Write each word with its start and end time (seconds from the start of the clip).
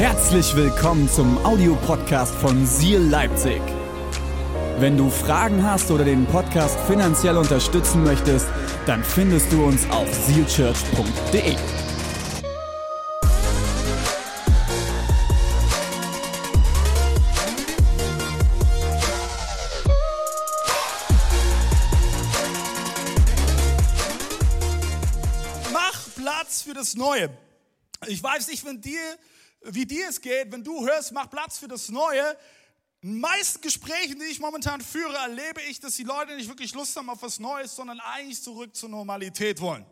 Herzlich 0.00 0.56
willkommen 0.56 1.10
zum 1.10 1.36
Audiopodcast 1.44 2.34
von 2.36 2.64
Seal 2.64 3.02
Leipzig. 3.02 3.60
Wenn 4.78 4.96
du 4.96 5.10
Fragen 5.10 5.62
hast 5.62 5.90
oder 5.90 6.06
den 6.06 6.24
Podcast 6.24 6.80
finanziell 6.86 7.36
unterstützen 7.36 8.02
möchtest, 8.02 8.46
dann 8.86 9.04
findest 9.04 9.52
du 9.52 9.62
uns 9.62 9.84
auf 9.90 10.08
sealchurch.de. 10.10 11.54
Mach 25.70 26.00
Platz 26.16 26.62
für 26.62 26.72
das 26.72 26.96
Neue. 26.96 27.28
Ich 28.06 28.22
weiß 28.22 28.48
nicht, 28.48 28.64
wenn 28.64 28.80
dir, 28.80 28.98
wie 29.62 29.86
dir 29.86 30.08
es 30.08 30.20
geht, 30.20 30.50
wenn 30.52 30.64
du 30.64 30.86
hörst, 30.86 31.12
mach 31.12 31.28
Platz 31.28 31.58
für 31.58 31.68
das 31.68 31.88
Neue. 31.88 32.36
In 33.02 33.12
den 33.12 33.20
meisten 33.20 33.60
Gesprächen, 33.60 34.18
die 34.18 34.26
ich 34.26 34.40
momentan 34.40 34.80
führe, 34.80 35.14
erlebe 35.16 35.62
ich, 35.62 35.80
dass 35.80 35.96
die 35.96 36.04
Leute 36.04 36.36
nicht 36.36 36.48
wirklich 36.48 36.74
Lust 36.74 36.96
haben 36.96 37.08
auf 37.08 37.22
was 37.22 37.38
Neues, 37.38 37.74
sondern 37.74 37.98
eigentlich 38.00 38.42
zurück 38.42 38.76
zur 38.76 38.90
Normalität 38.90 39.60
wollen. 39.60 39.86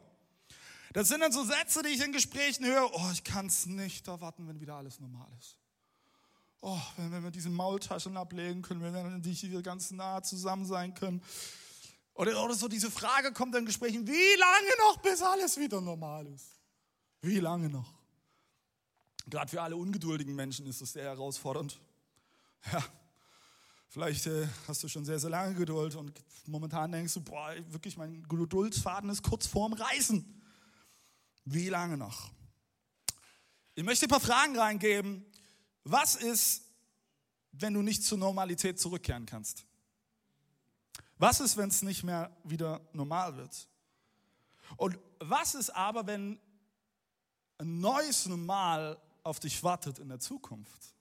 Das 0.92 1.08
sind 1.08 1.20
dann 1.20 1.32
so 1.32 1.44
Sätze, 1.44 1.82
die 1.82 1.90
ich 1.90 2.04
in 2.04 2.12
Gesprächen 2.12 2.64
höre. 2.64 2.90
Oh, 2.92 3.10
ich 3.12 3.24
kann 3.24 3.46
es 3.46 3.66
nicht 3.66 4.08
erwarten, 4.08 4.46
wenn 4.48 4.60
wieder 4.60 4.74
alles 4.74 5.00
normal 5.00 5.28
ist. 5.38 5.56
Oh, 6.60 6.80
wenn, 6.96 7.12
wenn 7.12 7.22
wir 7.22 7.30
diese 7.30 7.50
Maultaschen 7.50 8.16
ablegen 8.16 8.62
können, 8.62 8.82
wenn 8.82 8.92
wir 8.92 9.02
dann 9.02 9.22
hier 9.22 9.62
ganz 9.62 9.90
nah 9.90 10.22
zusammen 10.22 10.66
sein 10.66 10.94
können. 10.94 11.22
Oder, 12.14 12.42
oder 12.42 12.54
so 12.54 12.68
diese 12.68 12.90
Frage 12.90 13.32
kommt 13.32 13.54
in 13.54 13.64
Gesprächen, 13.64 14.06
wie 14.06 14.38
lange 14.38 14.68
noch, 14.78 14.96
bis 14.98 15.22
alles 15.22 15.56
wieder 15.56 15.80
normal 15.80 16.26
ist? 16.26 16.58
Wie 17.20 17.38
lange 17.38 17.68
noch? 17.68 17.97
Gerade 19.30 19.50
für 19.50 19.60
alle 19.60 19.76
ungeduldigen 19.76 20.34
Menschen 20.34 20.66
ist 20.66 20.80
das 20.80 20.92
sehr 20.92 21.04
herausfordernd. 21.04 21.78
Ja, 22.72 22.82
vielleicht 23.88 24.26
äh, 24.26 24.48
hast 24.66 24.82
du 24.82 24.88
schon 24.88 25.04
sehr, 25.04 25.18
sehr 25.18 25.30
lange 25.30 25.54
Geduld 25.54 25.94
und 25.96 26.12
momentan 26.46 26.90
denkst 26.92 27.14
du, 27.14 27.20
boah, 27.20 27.54
wirklich, 27.68 27.96
mein 27.96 28.22
Geduldsfaden 28.26 29.10
ist 29.10 29.22
kurz 29.22 29.46
vorm 29.46 29.74
Reißen. 29.74 30.24
Wie 31.44 31.68
lange 31.68 31.96
noch? 31.96 32.30
Ich 33.74 33.84
möchte 33.84 34.06
ein 34.06 34.10
paar 34.10 34.20
Fragen 34.20 34.58
reingeben. 34.58 35.24
Was 35.84 36.16
ist, 36.16 36.64
wenn 37.52 37.74
du 37.74 37.82
nicht 37.82 38.02
zur 38.02 38.18
Normalität 38.18 38.80
zurückkehren 38.80 39.26
kannst? 39.26 39.64
Was 41.18 41.40
ist, 41.40 41.56
wenn 41.56 41.68
es 41.68 41.82
nicht 41.82 42.02
mehr 42.02 42.36
wieder 42.44 42.80
normal 42.92 43.36
wird? 43.36 43.68
Und 44.76 44.98
was 45.18 45.54
ist 45.54 45.70
aber, 45.70 46.06
wenn 46.06 46.40
ein 47.58 47.80
neues 47.80 48.26
Normal 48.26 49.00
auf 49.22 49.40
dich 49.40 49.62
wartet 49.62 49.98
in 49.98 50.08
der 50.08 50.20
Zukunft? 50.20 50.94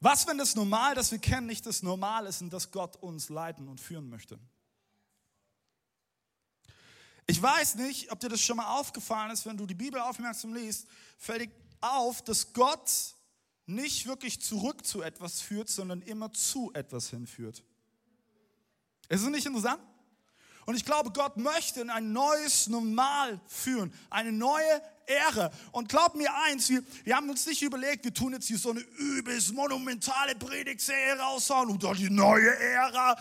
Was, 0.00 0.26
wenn 0.26 0.38
das 0.38 0.54
Normal, 0.54 0.94
das 0.94 1.10
wir 1.12 1.18
kennen, 1.18 1.46
nicht 1.46 1.64
das 1.64 1.82
Normal 1.82 2.26
ist 2.26 2.42
und 2.42 2.50
das 2.50 2.70
Gott 2.70 2.96
uns 2.96 3.28
leiten 3.30 3.68
und 3.68 3.80
führen 3.80 4.10
möchte? 4.10 4.38
Ich 7.26 7.40
weiß 7.40 7.76
nicht, 7.76 8.12
ob 8.12 8.20
dir 8.20 8.28
das 8.28 8.42
schon 8.42 8.58
mal 8.58 8.78
aufgefallen 8.78 9.30
ist, 9.30 9.46
wenn 9.46 9.56
du 9.56 9.66
die 9.66 9.74
Bibel 9.74 9.98
aufmerksam 9.98 10.52
liest, 10.52 10.86
fällt 11.16 11.42
dir 11.42 11.50
auf, 11.80 12.22
dass 12.22 12.52
Gott 12.52 13.14
nicht 13.66 14.06
wirklich 14.06 14.42
zurück 14.42 14.84
zu 14.84 15.00
etwas 15.00 15.40
führt, 15.40 15.70
sondern 15.70 16.02
immer 16.02 16.32
zu 16.32 16.70
etwas 16.74 17.08
hinführt. 17.08 17.62
Ist 19.08 19.22
es 19.22 19.28
nicht 19.28 19.46
interessant? 19.46 19.82
Und 20.66 20.76
ich 20.76 20.84
glaube, 20.84 21.10
Gott 21.12 21.36
möchte 21.36 21.80
in 21.80 21.90
ein 21.90 22.12
neues 22.12 22.68
Normal 22.68 23.40
führen, 23.46 23.92
eine 24.10 24.32
neue 24.32 24.82
Ära. 25.06 25.50
Und 25.72 25.88
glaub 25.88 26.14
mir 26.14 26.32
eins, 26.44 26.68
wir, 26.68 26.82
wir 27.04 27.16
haben 27.16 27.28
uns 27.30 27.46
nicht 27.46 27.62
überlegt, 27.62 28.04
wir 28.04 28.14
tun 28.14 28.32
jetzt 28.32 28.46
hier 28.46 28.58
so 28.58 28.70
eine 28.70 28.80
übelst 28.80 29.52
monumentale 29.52 30.34
Predigtserie 30.34 31.18
raushauen 31.18 31.70
und 31.70 31.82
dann 31.82 31.96
die 31.96 32.10
neue 32.10 32.54
Ära. 32.58 33.16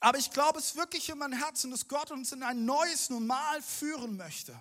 Aber 0.00 0.18
ich 0.18 0.30
glaube 0.30 0.58
es 0.58 0.76
wirklich 0.76 1.08
in 1.08 1.18
meinem 1.18 1.38
Herzen, 1.38 1.70
dass 1.70 1.86
Gott 1.86 2.10
uns 2.10 2.32
in 2.32 2.42
ein 2.42 2.64
neues 2.64 3.10
Normal 3.10 3.60
führen 3.62 4.16
möchte. 4.16 4.58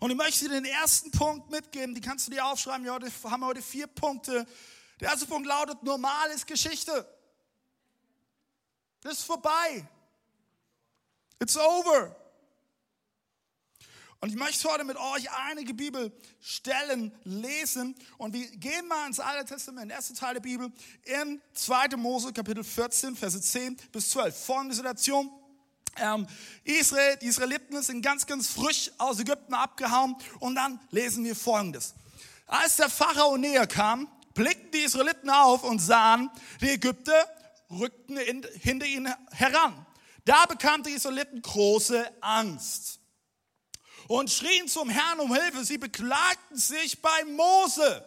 Und 0.00 0.10
ich 0.10 0.16
möchte 0.16 0.48
dir 0.48 0.54
den 0.54 0.64
ersten 0.64 1.10
Punkt 1.10 1.50
mitgeben, 1.50 1.94
die 1.94 2.00
kannst 2.00 2.26
du 2.26 2.30
dir 2.30 2.44
aufschreiben. 2.46 2.84
Wir 2.84 2.92
haben 2.92 3.44
heute 3.44 3.62
vier 3.62 3.86
Punkte. 3.86 4.46
Der 5.00 5.10
erste 5.10 5.26
Punkt 5.26 5.46
lautet, 5.46 5.82
normal 5.82 6.30
ist 6.30 6.46
Geschichte. 6.46 7.06
Das 9.00 9.14
ist 9.14 9.24
vorbei. 9.24 9.86
It's 11.40 11.56
over. 11.56 12.16
Und 14.22 14.28
ich 14.28 14.36
möchte 14.36 14.68
heute 14.68 14.84
mit 14.84 14.96
euch 14.96 15.28
einige 15.48 15.74
Bibelstellen 15.74 17.10
lesen 17.24 17.96
und 18.18 18.32
wir 18.32 18.46
gehen 18.52 18.86
mal 18.86 19.08
ins 19.08 19.18
Alte 19.18 19.52
Testament, 19.52 19.90
erste 19.90 20.14
Teil 20.14 20.34
der 20.34 20.40
Bibel, 20.40 20.70
in 21.02 21.42
2. 21.54 21.96
Mose 21.96 22.32
Kapitel 22.32 22.62
14, 22.62 23.16
Verse 23.16 23.40
10 23.40 23.76
bis 23.90 24.10
12. 24.10 24.44
Folgende 24.46 24.76
Situation. 24.76 25.28
Ähm, 25.96 26.28
Israel, 26.62 27.16
die 27.16 27.26
Israeliten 27.26 27.82
sind 27.82 28.00
ganz, 28.00 28.24
ganz 28.24 28.46
frisch 28.46 28.92
aus 28.96 29.18
Ägypten 29.18 29.54
abgehauen 29.54 30.14
und 30.38 30.54
dann 30.54 30.78
lesen 30.92 31.24
wir 31.24 31.34
Folgendes. 31.34 31.92
Als 32.46 32.76
der 32.76 32.90
Pharao 32.90 33.36
näher 33.36 33.66
kam, 33.66 34.06
blickten 34.34 34.70
die 34.70 34.84
Israeliten 34.84 35.30
auf 35.30 35.64
und 35.64 35.80
sahen, 35.80 36.30
die 36.60 36.68
Ägypter 36.68 37.26
rückten 37.72 38.18
in, 38.18 38.46
hinter 38.60 38.86
ihnen 38.86 39.12
heran. 39.32 39.84
Da 40.24 40.46
bekamen 40.46 40.84
die 40.84 40.92
Israeliten 40.92 41.42
große 41.42 42.08
Angst 42.20 43.00
und 44.18 44.30
schrien 44.30 44.68
zum 44.68 44.90
Herrn 44.90 45.20
um 45.20 45.34
Hilfe. 45.34 45.64
Sie 45.64 45.78
beklagten 45.78 46.56
sich 46.56 47.00
bei 47.00 47.24
Mose. 47.24 48.06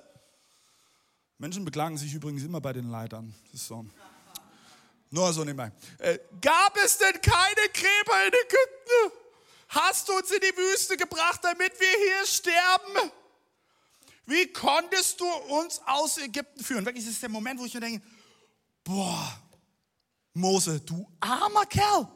Menschen 1.39 1.65
beklagen 1.65 1.97
sich 1.97 2.13
übrigens 2.13 2.43
immer 2.43 2.61
bei 2.61 2.73
den 2.73 2.89
Leitern. 2.89 3.33
Das 3.51 3.61
ist 3.61 3.67
so. 3.67 3.85
Nur 5.09 5.33
so 5.33 5.43
nebenbei. 5.43 5.71
Äh, 5.97 6.19
gab 6.41 6.77
es 6.77 6.99
denn 6.99 7.19
keine 7.21 7.69
Gräber 7.73 8.27
in 8.27 8.33
Ägypten? 8.33 9.17
Hast 9.69 10.07
du 10.07 10.13
uns 10.13 10.29
in 10.29 10.41
die 10.41 10.55
Wüste 10.55 10.95
gebracht, 10.95 11.39
damit 11.41 11.73
wir 11.79 11.87
hier 11.87 12.27
sterben? 12.27 13.11
Wie 14.27 14.47
konntest 14.53 15.19
du 15.19 15.25
uns 15.25 15.81
aus 15.87 16.17
Ägypten 16.17 16.63
führen? 16.63 16.85
Wirklich, 16.85 17.05
das 17.05 17.13
ist 17.13 17.21
der 17.23 17.29
Moment, 17.29 17.59
wo 17.59 17.65
ich 17.65 17.73
mir 17.73 17.79
denke, 17.79 18.05
boah, 18.83 19.39
Mose, 20.33 20.81
du 20.81 21.11
armer 21.19 21.65
Kerl. 21.65 22.07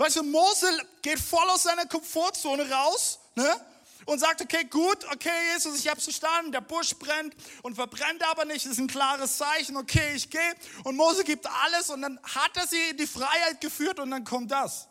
Weißt 0.00 0.16
du, 0.16 0.22
Mose 0.22 0.66
geht 1.02 1.18
voll 1.18 1.46
aus 1.50 1.64
seiner 1.64 1.84
Komfortzone 1.84 2.70
raus 2.70 3.18
ne? 3.34 3.54
und 4.06 4.18
sagt, 4.18 4.40
okay, 4.40 4.64
gut, 4.64 5.04
okay, 5.12 5.52
Jesus, 5.52 5.78
ich 5.78 5.88
habe 5.88 6.00
verstanden, 6.00 6.52
der 6.52 6.62
Busch 6.62 6.94
brennt 6.94 7.34
und 7.62 7.74
verbrennt 7.74 8.26
aber 8.30 8.46
nicht, 8.46 8.64
das 8.64 8.72
ist 8.72 8.78
ein 8.78 8.86
klares 8.86 9.36
Zeichen, 9.36 9.76
okay, 9.76 10.14
ich 10.14 10.30
gehe. 10.30 10.54
Und 10.84 10.96
Mose 10.96 11.22
gibt 11.22 11.46
alles 11.46 11.90
und 11.90 12.00
dann 12.00 12.18
hat 12.22 12.56
er 12.56 12.66
sie 12.66 12.80
in 12.92 12.96
die 12.96 13.06
Freiheit 13.06 13.60
geführt 13.60 13.98
und 14.00 14.10
dann 14.10 14.24
kommt 14.24 14.50
das. 14.50 14.88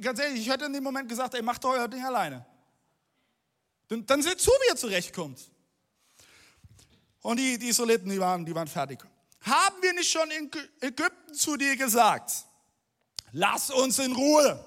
Ganz 0.00 0.18
ehrlich, 0.18 0.40
ich 0.40 0.48
hätte 0.48 0.64
in 0.64 0.72
dem 0.72 0.82
Moment 0.82 1.08
gesagt, 1.08 1.34
ey, 1.34 1.42
macht 1.42 1.64
euer 1.64 1.86
Ding 1.86 2.04
alleine. 2.04 2.44
Dann, 3.86 4.04
dann 4.04 4.20
seht 4.20 4.40
zu, 4.40 4.50
wie 4.50 4.70
ihr 4.70 4.76
zurechtkommt. 4.76 5.48
Und 7.22 7.36
die, 7.36 7.56
die 7.56 7.68
Israeliten, 7.68 8.10
die 8.10 8.18
waren, 8.18 8.44
die 8.44 8.52
waren 8.52 8.66
fertig. 8.66 8.98
Haben 9.42 9.80
wir 9.80 9.92
nicht 9.92 10.10
schon 10.10 10.28
in 10.32 10.50
Ägypten 10.80 11.34
zu 11.34 11.56
dir 11.56 11.76
gesagt? 11.76 12.49
Lass 13.32 13.70
uns 13.70 13.98
in 13.98 14.12
Ruhe. 14.12 14.64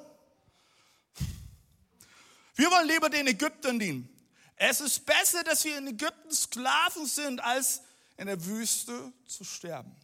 Wir 2.55 2.69
wollen 2.69 2.87
lieber 2.87 3.09
den 3.09 3.27
Ägyptern 3.27 3.79
dienen. 3.79 4.09
Es 4.55 4.79
ist 4.79 5.05
besser, 5.05 5.43
dass 5.43 5.63
wir 5.65 5.77
in 5.77 5.87
Ägypten 5.87 6.31
Sklaven 6.31 7.05
sind, 7.05 7.43
als 7.43 7.81
in 8.17 8.27
der 8.27 8.45
Wüste 8.45 9.11
zu 9.25 9.43
sterben. 9.43 9.95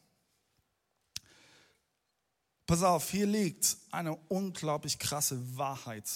Pass 2.66 2.84
auf, 2.84 3.10
hier 3.10 3.26
liegt 3.26 3.78
eine 3.92 4.16
unglaublich 4.28 5.00
krasse 5.00 5.58
Wahrheit 5.58 6.08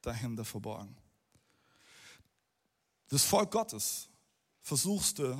dahinter 0.00 0.44
verborgen. 0.44 0.96
Das 3.08 3.24
Volk 3.24 3.50
Gottes 3.50 4.08
versuchte, 4.62 5.36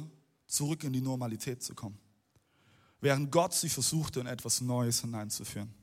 zurück 0.46 0.84
in 0.84 0.92
die 0.92 1.00
Normalität 1.00 1.62
zu 1.62 1.74
kommen, 1.74 1.98
während 3.00 3.32
Gott 3.32 3.54
sie 3.54 3.70
versuchte, 3.70 4.20
in 4.20 4.26
etwas 4.26 4.60
Neues 4.60 5.00
hineinzuführen. 5.00 5.74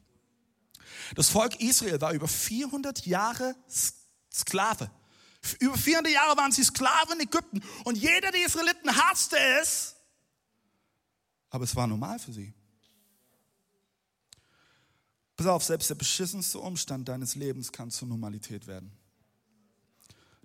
Das 1.16 1.30
Volk 1.30 1.60
Israel 1.62 2.00
war 2.02 2.14
über 2.14 2.28
400 2.28 3.06
Jahre 3.06 3.56
Sklave. 4.32 4.92
Über 5.60 5.78
400 5.78 6.12
Jahre 6.14 6.38
waren 6.38 6.52
sie 6.52 6.64
Sklaven 6.64 7.20
in 7.20 7.28
Ägypten 7.28 7.62
und 7.86 7.98
jeder 7.98 8.32
der 8.32 8.46
Israeliten 8.46 8.96
hasste 8.96 9.38
es, 9.62 9.96
aber 11.50 11.64
es 11.64 11.76
war 11.76 11.88
normal 11.88 12.20
für 12.20 12.34
sie. 12.34 12.54
Pass 15.36 15.48
auf, 15.48 15.64
selbst 15.64 15.90
der 15.90 15.96
beschissenste 15.96 16.60
Umstand 16.60 17.08
deines 17.08 17.36
Lebens 17.36 17.72
kann 17.72 17.90
zur 17.90 18.10
Normalität 18.10 18.68
werden. 18.68 18.92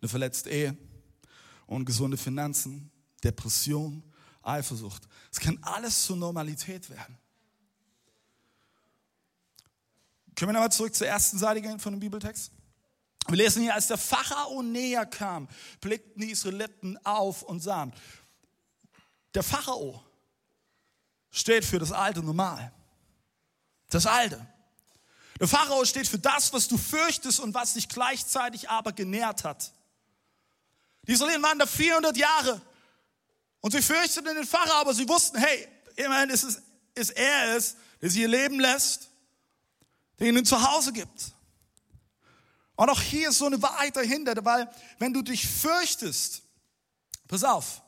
Eine 0.00 0.08
verletzte 0.08 0.50
Ehe, 0.50 0.76
ungesunde 1.67 2.17
Finanzen, 2.17 2.93
Depression, 3.25 4.05
Eifersucht. 4.43 5.08
Es 5.32 5.41
kann 5.41 5.58
alles 5.62 6.05
zur 6.05 6.17
Normalität 6.17 6.88
werden. 6.91 7.19
Können 10.34 10.50
wir 10.50 10.52
nochmal 10.54 10.72
zurück 10.72 10.94
zur 10.94 11.06
ersten 11.06 11.38
Seite 11.38 11.60
gehen 11.60 11.78
von 11.78 11.92
dem 11.92 12.00
Bibeltext? 12.00 12.50
Wir 13.28 13.36
lesen 13.36 13.62
hier, 13.62 13.75
als 13.75 13.86
der 13.86 13.96
Pharao 13.96 14.62
näher 14.62 15.06
kam, 15.06 15.48
blickten 15.81 16.22
die 16.22 16.31
Israeliten 16.31 16.98
auf 17.04 17.42
und 17.42 17.60
sahen. 17.60 17.92
Der 19.34 19.42
Pharao 19.42 20.02
steht 21.31 21.64
für 21.64 21.78
das 21.78 21.92
alte 21.92 22.22
Normal. 22.22 22.72
Das 23.88 24.06
alte. 24.06 24.46
Der 25.40 25.48
Pharao 25.48 25.84
steht 25.84 26.06
für 26.06 26.19
das, 26.19 26.52
was 26.52 26.69
du 26.69 26.76
fürchtest 26.76 27.40
und 27.40 27.54
was 27.54 27.75
dich 27.75 27.88
gleichzeitig 27.88 28.69
aber 28.69 28.92
genährt 28.92 29.44
hat. 29.44 29.72
Die 31.06 31.12
Israeliten 31.12 31.42
waren 31.42 31.58
da 31.58 31.66
400 31.66 32.16
Jahre 32.16 32.60
und 33.60 33.72
sie 33.72 33.82
fürchteten 33.82 34.34
den 34.34 34.46
Pharao, 34.46 34.81
aber 34.81 34.94
sie 34.94 35.08
wussten, 35.08 35.38
hey, 35.38 35.69
immerhin 35.96 36.31
ist 36.31 36.44
es 36.44 36.62
ist 36.94 37.10
er 37.10 37.56
es, 37.56 37.76
der 38.00 38.10
sie 38.10 38.22
ihr 38.22 38.28
Leben 38.28 38.60
lässt, 38.60 39.10
der 40.19 40.28
ihnen 40.28 40.44
zu 40.44 40.61
Hause 40.62 40.93
gibt. 40.93 41.32
Und 42.76 42.88
auch 42.88 43.00
hier 43.00 43.28
ist 43.28 43.38
so 43.38 43.46
eine 43.46 43.61
Wahrheit 43.62 43.96
dahinter, 43.96 44.44
weil 44.44 44.69
wenn 44.99 45.12
du 45.12 45.22
dich 45.22 45.46
fürchtest, 45.46 46.43
pass 47.28 47.44
auf, 47.44 47.82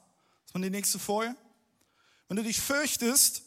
das 0.44 0.54
war 0.54 0.62
die 0.62 0.70
nächste 0.70 0.98
Folie, 0.98 1.34
wenn 2.28 2.36
du 2.36 2.42
dich 2.42 2.60
fürchtest, 2.60 3.42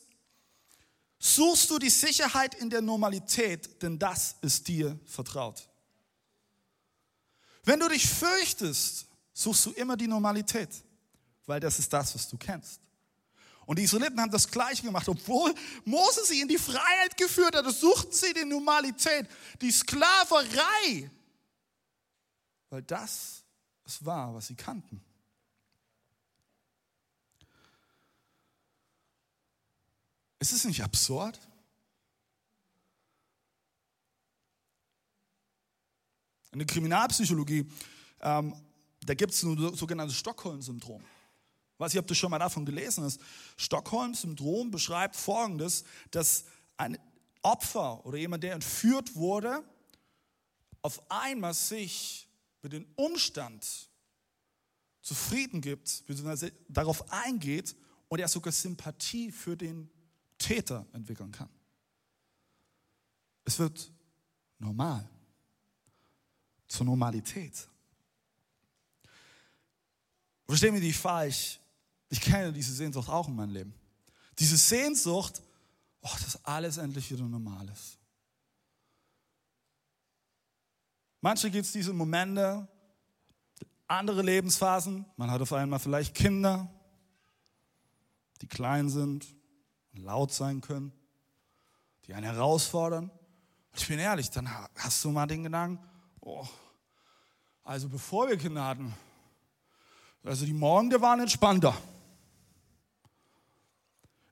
suchst 1.18 1.70
du 1.70 1.80
die 1.80 1.90
Sicherheit 1.90 2.56
in 2.56 2.70
der 2.70 2.82
Normalität, 2.82 3.82
denn 3.82 4.00
das 4.00 4.36
ist 4.42 4.68
dir 4.68 4.98
vertraut. 5.06 5.68
Wenn 7.64 7.80
du 7.80 7.88
dich 7.90 8.08
fürchtest, 8.08 9.06
suchst 9.34 9.66
du 9.66 9.72
immer 9.72 9.96
die 9.96 10.08
Normalität, 10.08 10.70
weil 11.46 11.60
das 11.60 11.80
ist 11.80 11.92
das, 11.92 12.16
was 12.16 12.28
du 12.28 12.38
kennst. 12.38 12.80
Und 13.70 13.78
die 13.78 13.84
Israeliten 13.84 14.20
haben 14.20 14.32
das 14.32 14.50
Gleiche 14.50 14.82
gemacht. 14.82 15.08
Obwohl 15.08 15.54
Mose 15.86 16.26
sie 16.26 16.42
in 16.42 16.48
die 16.48 16.58
Freiheit 16.58 17.16
geführt 17.16 17.56
hat, 17.56 17.72
suchten 17.72 18.12
sie 18.12 18.34
die 18.34 18.44
Normalität, 18.44 19.28
die 19.62 19.70
Sklaverei, 19.70 21.12
weil 22.72 22.82
das 22.82 23.44
es 23.86 24.04
war, 24.04 24.34
was 24.34 24.48
sie 24.48 24.56
kannten. 24.56 25.00
Ist 30.40 30.52
es 30.52 30.66
nicht 30.66 30.82
absurd? 30.82 31.40
In 36.54 36.58
der 36.58 36.66
Kriminalpsychologie, 36.66 37.72
ähm, 38.22 38.56
da 39.02 39.14
gibt 39.14 39.32
es 39.32 39.44
ein 39.44 39.76
sogenanntes 39.76 40.18
Stockholm-Syndrom. 40.18 41.04
Ich 41.80 41.82
weiß 41.82 41.94
nicht, 41.94 42.02
ob 42.02 42.08
du 42.08 42.14
schon 42.14 42.30
mal 42.30 42.40
davon 42.40 42.66
gelesen 42.66 43.06
hast. 43.06 43.22
Stockholm-Syndrom 43.56 44.70
beschreibt 44.70 45.16
Folgendes, 45.16 45.86
dass 46.12 46.44
ein 46.76 46.98
Opfer 47.42 48.06
oder 48.06 48.18
jemand, 48.18 48.44
der 48.44 48.56
entführt 48.56 49.16
wurde, 49.16 49.64
auf 50.82 51.02
einmal 51.10 51.54
sich 51.54 52.28
mit 52.62 52.74
dem 52.74 52.86
Umstand 52.98 53.66
zufrieden 55.00 55.62
gibt, 55.62 56.06
beziehungsweise 56.06 56.52
darauf 56.68 57.10
eingeht 57.14 57.78
und 58.10 58.20
er 58.20 58.28
sogar 58.28 58.52
Sympathie 58.52 59.32
für 59.32 59.56
den 59.56 59.90
Täter 60.38 60.86
entwickeln 60.92 61.32
kann. 61.32 61.50
Es 63.46 63.58
wird 63.58 63.90
normal, 64.58 65.10
zur 66.68 66.88
Normalität. 66.88 67.70
Verstehen 70.46 70.74
wir 70.74 70.82
die 70.82 70.92
falsch? 70.92 71.58
Ich 72.10 72.22
kenne 72.22 72.52
diese 72.52 72.74
Sehnsucht 72.74 73.10
auch 73.10 73.28
in 73.28 73.36
meinem 73.36 73.52
Leben. 73.52 73.74
Diese 74.40 74.58
Sehnsucht, 74.58 75.42
oh, 76.02 76.16
dass 76.24 76.44
alles 76.46 76.78
endlich 76.78 77.12
wieder 77.12 77.24
normal 77.24 77.70
ist. 77.70 77.98
Manche 81.22 81.52
gibt 81.52 81.66
es 81.66 81.72
diese 81.72 81.94
Momente, 81.94 82.68
andere 83.88 84.22
Lebensphasen. 84.22 85.06
Man 85.18 85.30
hat 85.30 85.42
auf 85.42 85.52
einmal 85.54 85.80
vielleicht 85.80 86.16
Kinder, 86.16 86.70
die 88.42 88.48
klein 88.48 88.90
sind, 88.90 89.28
laut 89.94 90.32
sein 90.32 90.62
können, 90.62 90.94
die 92.06 92.14
einen 92.14 92.26
herausfordern. 92.26 93.10
Und 93.10 93.80
ich 93.80 93.88
bin 93.88 94.00
ehrlich, 94.00 94.32
dann 94.32 94.50
hast 94.76 95.04
du 95.04 95.12
mal 95.12 95.28
den 95.28 95.44
Gedanken, 95.44 95.84
oh, 96.22 96.48
also 97.64 97.90
bevor 97.90 98.30
wir 98.30 98.38
Kinder 98.38 98.66
hatten, 98.66 98.94
also 100.24 100.46
die 100.46 100.54
Morgen, 100.54 100.90
die 100.90 101.02
waren 101.02 101.20
entspannter. 101.20 101.76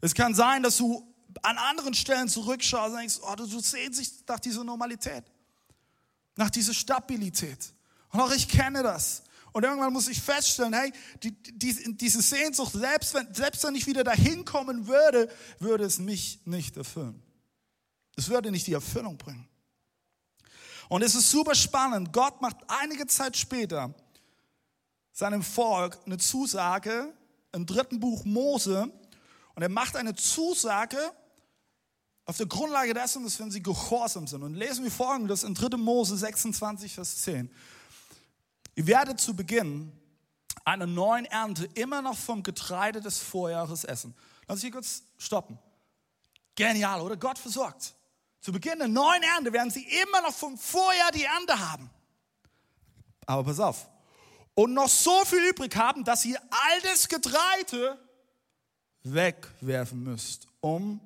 Es 0.02 0.14
kann 0.14 0.36
sein, 0.36 0.64
dass 0.64 0.78
du 0.78 1.14
an 1.42 1.58
anderen 1.58 1.94
Stellen 1.94 2.30
zurückschaust 2.30 2.92
und 2.94 3.00
denkst, 3.00 3.20
oh, 3.22 3.36
du 3.36 3.60
sehnst 3.60 4.00
dich 4.00 4.12
nach 4.28 4.40
dieser 4.40 4.64
Normalität, 4.64 5.24
nach 6.36 6.50
dieser 6.50 6.74
Stabilität. 6.74 7.74
Und 8.12 8.22
auch 8.22 8.32
ich 8.32 8.48
kenne 8.48 8.84
das. 8.84 9.24
Und 9.54 9.64
irgendwann 9.64 9.94
muss 9.94 10.08
ich 10.08 10.22
feststellen, 10.22 10.74
hey, 10.74 10.92
die, 11.24 11.32
die, 11.32 11.98
diese 11.98 12.22
Sehnsucht, 12.22 12.74
selbst 12.74 13.14
wenn, 13.14 13.34
selbst 13.34 13.64
wenn 13.64 13.76
ich 13.76 13.88
wieder 13.88 14.04
dahin 14.04 14.46
kommen 14.46 14.88
würde, 14.88 15.30
würde 15.60 15.84
es 15.84 15.98
mich 16.00 16.42
nicht 16.46 16.78
erfüllen. 16.78 17.22
Es 18.16 18.30
würde 18.30 18.52
nicht 18.52 18.68
die 18.68 18.74
Erfüllung 18.74 19.18
bringen. 19.18 19.48
Und 20.90 21.02
es 21.02 21.16
ist 21.16 21.32
super 21.32 21.56
spannend. 21.56 22.14
Gott 22.14 22.42
macht 22.42 22.58
einige 22.68 23.08
Zeit 23.08 23.36
später 23.36 23.94
seinem 25.12 25.44
Volk 25.44 25.98
eine 26.06 26.18
Zusage 26.18 27.12
im 27.52 27.66
dritten 27.66 28.00
Buch 28.00 28.26
Mose. 28.26 28.92
Und 29.57 29.63
er 29.63 29.69
macht 29.69 29.95
eine 29.95 30.13
Zusage 30.13 31.00
auf 32.25 32.38
der 32.38 32.45
Grundlage 32.45 32.94
dessen, 32.94 33.24
dass 33.24 33.39
wenn 33.39 33.50
sie 33.50 33.63
gehorsam 33.63 34.27
sind. 34.27 34.44
Und 34.44 34.54
lesen 34.54 34.83
wir 34.83 34.92
folgendes 34.92 35.44
in 35.44 35.56
3. 35.56 35.77
Mose 35.77 36.15
26, 36.15 36.94
Vers 36.94 37.24
10. 37.24 37.51
Ihr 38.75 38.86
werdet 38.86 39.19
zu 39.19 39.36
Beginn 39.36 39.92
einer 40.63 40.86
neuen 40.86 41.25
Ernte 41.25 41.68
immer 41.74 42.04
noch 42.04 42.15
vom 42.15 42.44
Getreide 42.44 43.01
des 43.01 43.18
Vorjahres 43.18 43.83
essen. 43.83 44.13
Lass 44.48 44.57
uns 44.57 44.62
hier 44.62 44.69
kurz 44.69 45.01
stoppen. 45.18 45.57
Genial, 46.54 47.01
oder? 47.01 47.18
Gott 47.18 47.39
versorgt. 47.39 47.95
Zu 48.42 48.51
Beginn 48.51 48.77
der 48.77 48.88
neuen 48.88 49.24
Ernte 49.24 49.51
werden 49.54 49.71
sie 49.71 49.88
immer 50.04 50.21
noch 50.21 50.36
vom 50.36 50.56
Vorjahr 50.56 51.09
die 51.12 51.24
Ernte 51.24 51.57
haben. 51.57 51.89
Aber 53.25 53.44
pass 53.44 53.59
auf. 53.59 53.89
Und 54.54 54.75
noch 54.75 54.88
so 54.88 55.25
viel 55.25 55.50
übrig 55.50 55.75
haben, 55.75 56.04
dass 56.04 56.25
ihr 56.25 56.39
altes 56.69 57.07
Getreide 57.07 57.98
wegwerfen 59.13 60.04
müsst, 60.04 60.48
um 60.62 61.00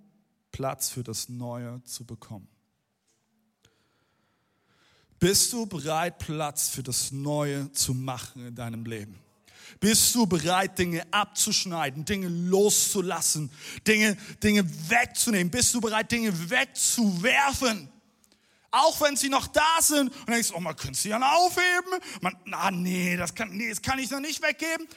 Platz 0.51 0.89
für 0.89 1.03
das 1.03 1.29
Neue 1.29 1.81
zu 1.83 2.05
bekommen. 2.05 2.47
Bist 5.19 5.53
du 5.53 5.67
bereit, 5.67 6.17
Platz 6.17 6.69
für 6.69 6.81
das 6.81 7.11
Neue 7.11 7.71
zu 7.73 7.93
machen 7.93 8.47
in 8.47 8.55
deinem 8.55 8.85
Leben? 8.85 9.19
Bist 9.79 10.13
du 10.15 10.25
bereit, 10.25 10.77
Dinge 10.77 11.05
abzuschneiden, 11.11 12.05
Dinge 12.05 12.27
loszulassen, 12.27 13.51
Dinge, 13.87 14.17
Dinge 14.43 14.63
wegzunehmen? 14.89 15.49
Bist 15.49 15.73
du 15.73 15.81
bereit, 15.81 16.11
Dinge 16.11 16.49
wegzuwerfen? 16.49 17.89
Auch 18.71 19.01
wenn 19.01 19.15
sie 19.15 19.29
noch 19.29 19.47
da 19.47 19.77
sind 19.81 20.11
und 20.11 20.29
denkst, 20.29 20.51
oh, 20.55 20.59
man 20.59 20.75
könnte 20.75 20.97
sie 20.97 21.09
ja 21.09 21.19
aufheben. 21.35 21.99
Man, 22.21 22.35
na, 22.45 22.71
nee, 22.71 23.17
das 23.17 23.35
kann, 23.35 23.55
nee, 23.55 23.69
das 23.69 23.81
kann 23.81 23.99
ich 23.99 24.09
noch 24.09 24.21
nicht 24.21 24.41
weggeben. 24.41 24.87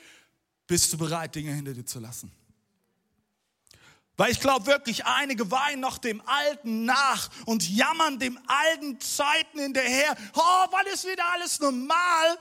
Bist 0.66 0.92
du 0.92 0.96
bereit, 0.96 1.34
Dinge 1.34 1.52
hinter 1.52 1.74
dir 1.74 1.84
zu 1.84 1.98
lassen? 1.98 2.32
Weil 4.16 4.30
ich 4.30 4.40
glaube 4.40 4.66
wirklich, 4.66 5.04
einige 5.04 5.50
weinen 5.50 5.80
noch 5.80 5.98
dem 5.98 6.20
Alten 6.26 6.84
nach 6.84 7.30
und 7.46 7.68
jammern 7.68 8.18
dem 8.18 8.38
alten 8.46 9.00
Zeiten 9.00 9.58
hinterher. 9.58 10.16
Oh, 10.34 10.66
wann 10.70 10.86
ist 10.92 11.04
wieder 11.04 11.28
alles 11.32 11.58
normal? 11.58 12.38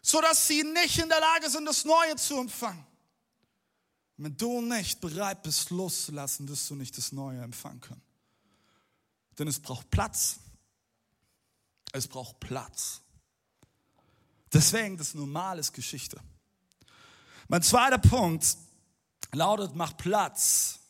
Sodass 0.00 0.46
sie 0.46 0.62
nicht 0.62 0.98
in 0.98 1.08
der 1.08 1.20
Lage 1.20 1.50
sind, 1.50 1.66
das 1.66 1.84
Neue 1.84 2.16
zu 2.16 2.38
empfangen. 2.38 2.86
Wenn 4.16 4.36
du 4.36 4.62
nicht 4.62 5.00
bereit 5.00 5.42
bist, 5.42 5.70
loszulassen, 5.70 6.48
wirst 6.48 6.70
du 6.70 6.74
nicht 6.74 6.96
das 6.96 7.12
Neue 7.12 7.42
empfangen 7.42 7.80
können. 7.80 8.02
Denn 9.38 9.48
es 9.48 9.60
braucht 9.60 9.90
Platz. 9.90 10.38
Es 11.92 12.08
braucht 12.08 12.40
Platz. 12.40 13.02
Deswegen, 14.52 14.96
das 14.96 15.14
Normal 15.14 15.58
ist 15.58 15.72
Geschichte. 15.72 16.18
Mein 17.48 17.62
zweiter 17.62 17.98
Punkt 17.98 18.56
lautet, 19.32 19.74
mach 19.74 19.96
Platz 19.96 20.80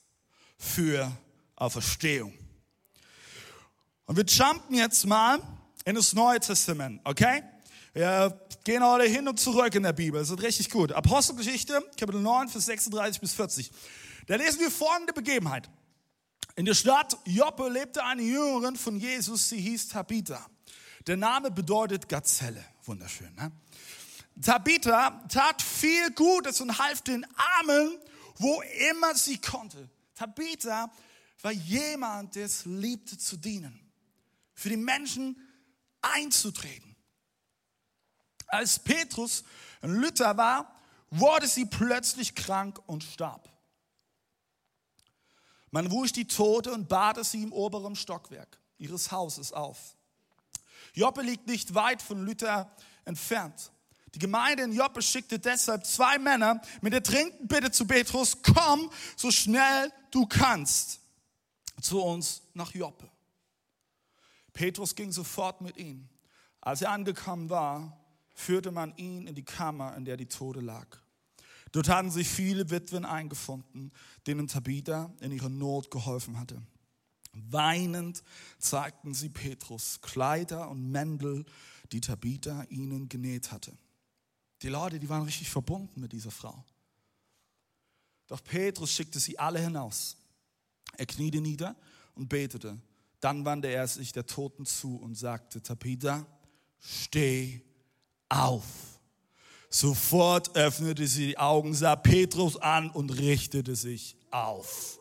für 0.64 1.12
Auferstehung. 1.56 2.32
Und 4.06 4.16
wir 4.16 4.24
jumpen 4.24 4.76
jetzt 4.76 5.06
mal 5.06 5.38
in 5.84 5.94
das 5.94 6.12
Neue 6.12 6.40
Testament, 6.40 7.00
okay? 7.04 7.42
Wir 7.92 8.38
gehen 8.64 8.84
heute 8.84 9.08
hin 9.08 9.28
und 9.28 9.38
zurück 9.38 9.74
in 9.74 9.82
der 9.82 9.92
Bibel. 9.92 10.20
Das 10.20 10.30
ist 10.30 10.42
richtig 10.42 10.70
gut. 10.70 10.92
Apostelgeschichte, 10.92 11.80
Kapitel 11.98 12.20
9, 12.20 12.48
Vers 12.48 12.66
36 12.66 13.20
bis 13.20 13.34
40. 13.34 13.70
Da 14.26 14.36
lesen 14.36 14.60
wir 14.60 14.70
folgende 14.70 15.12
Begebenheit. 15.12 15.70
In 16.56 16.64
der 16.64 16.74
Stadt 16.74 17.16
Joppe 17.24 17.68
lebte 17.68 18.04
eine 18.04 18.22
Jüngerin 18.22 18.76
von 18.76 18.96
Jesus, 18.96 19.48
sie 19.48 19.60
hieß 19.60 19.88
Tabitha. 19.88 20.44
Der 21.06 21.16
Name 21.16 21.50
bedeutet 21.50 22.08
Gazelle. 22.08 22.64
Wunderschön, 22.84 23.34
ne? 23.34 23.52
Tabitha 24.42 25.22
tat 25.28 25.62
viel 25.62 26.10
Gutes 26.12 26.60
und 26.60 26.78
half 26.78 27.02
den 27.02 27.24
Armen, 27.36 27.98
wo 28.36 28.60
immer 28.90 29.14
sie 29.14 29.38
konnte. 29.38 29.88
Tabitha 30.14 30.90
war 31.42 31.52
jemand, 31.52 32.34
der 32.34 32.46
es 32.46 32.64
liebte 32.64 33.18
zu 33.18 33.36
dienen, 33.36 33.78
für 34.54 34.68
die 34.68 34.76
Menschen 34.76 35.36
einzutreten. 36.00 36.94
Als 38.46 38.78
Petrus 38.78 39.44
in 39.82 39.94
Luther 39.96 40.36
war, 40.36 40.80
wurde 41.10 41.46
sie 41.46 41.66
plötzlich 41.66 42.34
krank 42.34 42.80
und 42.86 43.04
starb. 43.04 43.50
Man 45.70 45.90
wusch 45.90 46.12
die 46.12 46.26
Tote 46.26 46.72
und 46.72 46.88
badete 46.88 47.24
sie 47.24 47.42
im 47.42 47.52
oberen 47.52 47.96
Stockwerk 47.96 48.60
ihres 48.78 49.10
Hauses 49.10 49.52
auf. 49.52 49.96
Joppe 50.92 51.22
liegt 51.22 51.48
nicht 51.48 51.74
weit 51.74 52.00
von 52.00 52.24
Luther 52.24 52.70
entfernt. 53.04 53.72
Die 54.14 54.18
Gemeinde 54.18 54.62
in 54.62 54.72
Joppe 54.72 55.02
schickte 55.02 55.38
deshalb 55.38 55.84
zwei 55.84 56.18
Männer 56.18 56.60
mit 56.80 56.92
der 56.92 57.00
dringenden 57.00 57.48
Bitte 57.48 57.70
zu 57.70 57.86
Petrus, 57.86 58.38
komm 58.42 58.90
so 59.16 59.30
schnell 59.30 59.92
du 60.10 60.26
kannst 60.26 61.00
zu 61.80 62.00
uns 62.00 62.42
nach 62.54 62.72
Joppe. 62.74 63.10
Petrus 64.52 64.94
ging 64.94 65.10
sofort 65.10 65.60
mit 65.60 65.76
ihnen. 65.76 66.08
Als 66.60 66.80
er 66.80 66.92
angekommen 66.92 67.50
war, 67.50 68.00
führte 68.34 68.70
man 68.70 68.96
ihn 68.96 69.26
in 69.26 69.34
die 69.34 69.44
Kammer, 69.44 69.96
in 69.96 70.04
der 70.04 70.16
die 70.16 70.26
Tote 70.26 70.60
lag. 70.60 70.86
Dort 71.72 71.88
hatten 71.88 72.10
sich 72.10 72.28
viele 72.28 72.70
Witwen 72.70 73.04
eingefunden, 73.04 73.92
denen 74.28 74.46
Tabitha 74.46 75.12
in 75.20 75.32
ihrer 75.32 75.48
Not 75.48 75.90
geholfen 75.90 76.38
hatte. 76.38 76.62
Weinend 77.32 78.22
zeigten 78.58 79.12
sie 79.12 79.28
Petrus 79.28 80.00
Kleider 80.00 80.70
und 80.70 80.92
Mäntel, 80.92 81.44
die 81.90 82.00
Tabitha 82.00 82.62
ihnen 82.68 83.08
genäht 83.08 83.50
hatte. 83.50 83.76
Die 84.64 84.70
Leute, 84.70 84.98
die 84.98 85.10
waren 85.10 85.24
richtig 85.24 85.50
verbunden 85.50 86.00
mit 86.00 86.10
dieser 86.12 86.30
Frau. 86.30 86.64
Doch 88.26 88.42
Petrus 88.42 88.90
schickte 88.90 89.20
sie 89.20 89.38
alle 89.38 89.60
hinaus. 89.60 90.16
Er 90.96 91.04
kniete 91.04 91.42
nieder 91.42 91.76
und 92.14 92.30
betete. 92.30 92.80
Dann 93.20 93.44
wandte 93.44 93.68
er 93.68 93.86
sich 93.86 94.12
der 94.12 94.24
Toten 94.24 94.64
zu 94.64 94.96
und 94.96 95.16
sagte, 95.16 95.62
Tabitha, 95.62 96.26
steh 96.80 97.60
auf. 98.30 98.64
Sofort 99.68 100.56
öffnete 100.56 101.06
sie 101.08 101.26
die 101.26 101.38
Augen, 101.38 101.74
sah 101.74 101.94
Petrus 101.94 102.56
an 102.56 102.88
und 102.88 103.10
richtete 103.10 103.76
sich 103.76 104.16
auf. 104.30 104.98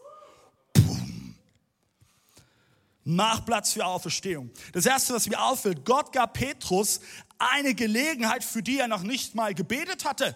Mach 3.06 3.46
Platz 3.46 3.74
für 3.74 3.86
Auferstehung. 3.86 4.52
Das 4.72 4.86
erste, 4.86 5.14
was 5.14 5.28
mir 5.28 5.42
auffällt, 5.42 5.84
Gott 5.84 6.14
gab 6.14 6.34
Petrus 6.34 7.02
eine 7.38 7.76
Gelegenheit, 7.76 8.44
für 8.44 8.64
die 8.64 8.80
er 8.80 8.88
noch 8.88 9.04
nicht 9.04 9.36
mal 9.36 9.54
gebetet 9.54 10.06
hatte. 10.06 10.36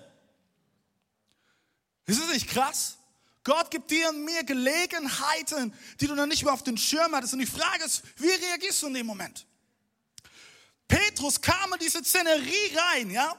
Ist 2.05 2.21
das 2.21 2.29
nicht 2.29 2.49
krass? 2.49 2.97
Gott 3.43 3.71
gibt 3.71 3.91
dir 3.91 4.09
und 4.09 4.25
mir 4.25 4.43
Gelegenheiten, 4.43 5.73
die 6.01 6.07
du 6.07 6.15
noch 6.15 6.25
nicht 6.25 6.43
mal 6.43 6.51
auf 6.51 6.63
den 6.63 6.77
Schirm 6.77 7.15
hattest. 7.15 7.33
Und 7.33 7.39
die 7.39 7.45
Frage 7.45 7.85
ist, 7.85 8.03
wie 8.17 8.29
reagierst 8.29 8.81
du 8.81 8.87
in 8.87 8.95
dem 8.95 9.05
Moment? 9.05 9.45
Petrus 10.87 11.39
kam 11.39 11.73
in 11.73 11.79
diese 11.79 12.03
Szenerie 12.03 12.75
rein, 12.75 13.09
ja? 13.09 13.33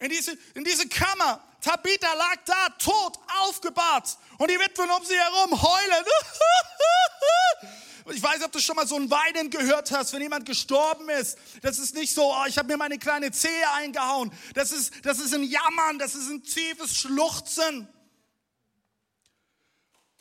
In 0.00 0.08
diese, 0.08 0.36
in 0.54 0.64
diese 0.64 0.88
Kammer. 0.88 1.42
Tabitha 1.60 2.12
lag 2.14 2.36
da, 2.44 2.68
tot, 2.78 3.18
aufgebahrt. 3.42 4.18
Und 4.38 4.50
die 4.50 4.58
Witwen 4.58 4.90
um 4.90 5.04
sie 5.04 5.16
herum 5.16 5.62
heulen. 5.62 6.04
Ich 8.12 8.22
weiß 8.22 8.42
ob 8.44 8.52
du 8.52 8.60
schon 8.60 8.76
mal 8.76 8.86
so 8.86 8.94
ein 8.96 9.10
Weinen 9.10 9.50
gehört 9.50 9.90
hast, 9.90 10.12
wenn 10.12 10.22
jemand 10.22 10.46
gestorben 10.46 11.08
ist. 11.08 11.38
Das 11.62 11.78
ist 11.78 11.94
nicht 11.94 12.14
so, 12.14 12.32
oh, 12.32 12.44
ich 12.46 12.56
habe 12.56 12.68
mir 12.68 12.76
meine 12.76 12.98
kleine 12.98 13.32
Zehe 13.32 13.72
eingehauen. 13.72 14.32
Das 14.54 14.70
ist, 14.70 15.04
das 15.04 15.18
ist 15.18 15.34
ein 15.34 15.42
Jammern, 15.42 15.98
das 15.98 16.14
ist 16.14 16.28
ein 16.28 16.42
tiefes 16.44 16.96
Schluchzen. 16.96 17.88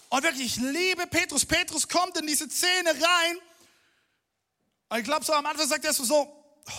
Und 0.09 0.23
wirklich, 0.23 0.45
ich 0.45 0.55
liebe 0.57 1.05
Petrus. 1.07 1.45
Petrus 1.45 1.87
kommt 1.87 2.17
in 2.17 2.25
diese 2.25 2.49
Szene 2.49 2.89
rein. 2.89 3.37
Und 4.89 4.97
ich 4.99 5.03
glaube, 5.03 5.23
so 5.23 5.33
am 5.33 5.45
Anfang 5.45 5.67
sagt 5.67 5.85
er 5.85 5.93
so, 5.93 6.03
oh, 6.13 6.71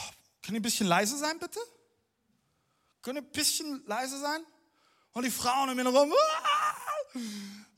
können 0.43 0.57
ihr 0.57 0.61
ein 0.61 0.63
bisschen 0.63 0.87
leise 0.87 1.17
sein, 1.17 1.39
bitte? 1.39 1.61
Können 3.03 3.19
ihr 3.19 3.23
ein 3.23 3.33
bisschen 3.33 3.85
leise 3.87 4.19
sein? 4.19 4.45
Und 5.13 5.25
die 5.25 5.31
Frauen 5.31 5.71
um 5.71 5.79
ihn 5.79 5.87
herum, 5.87 6.13
ah, 6.13 7.21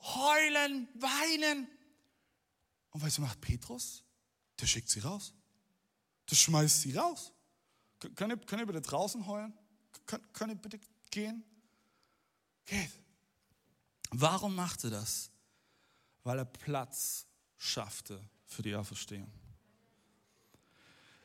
heulen, 0.02 0.88
weinen. 0.94 1.68
Und 2.90 3.02
was 3.02 3.18
macht 3.18 3.40
Petrus? 3.40 4.04
Der 4.60 4.66
schickt 4.66 4.88
sie 4.88 5.00
raus. 5.00 5.32
Der 6.30 6.36
schmeißt 6.36 6.82
sie 6.82 6.96
raus. 6.96 7.32
Könnt 7.98 8.32
ihr, 8.32 8.36
könnt 8.36 8.62
ihr 8.62 8.66
bitte 8.66 8.80
draußen 8.80 9.26
heulen? 9.26 9.52
Könnt, 10.06 10.32
könnt 10.32 10.52
ihr 10.52 10.56
bitte 10.56 10.80
gehen? 11.10 11.44
Geht. 12.64 12.90
Warum 14.10 14.54
macht 14.54 14.84
er 14.84 14.90
das? 14.90 15.30
Weil 16.22 16.38
er 16.38 16.44
Platz 16.44 17.26
schaffte 17.56 18.22
für 18.46 18.62
die 18.62 18.74
Auferstehung. 18.74 19.30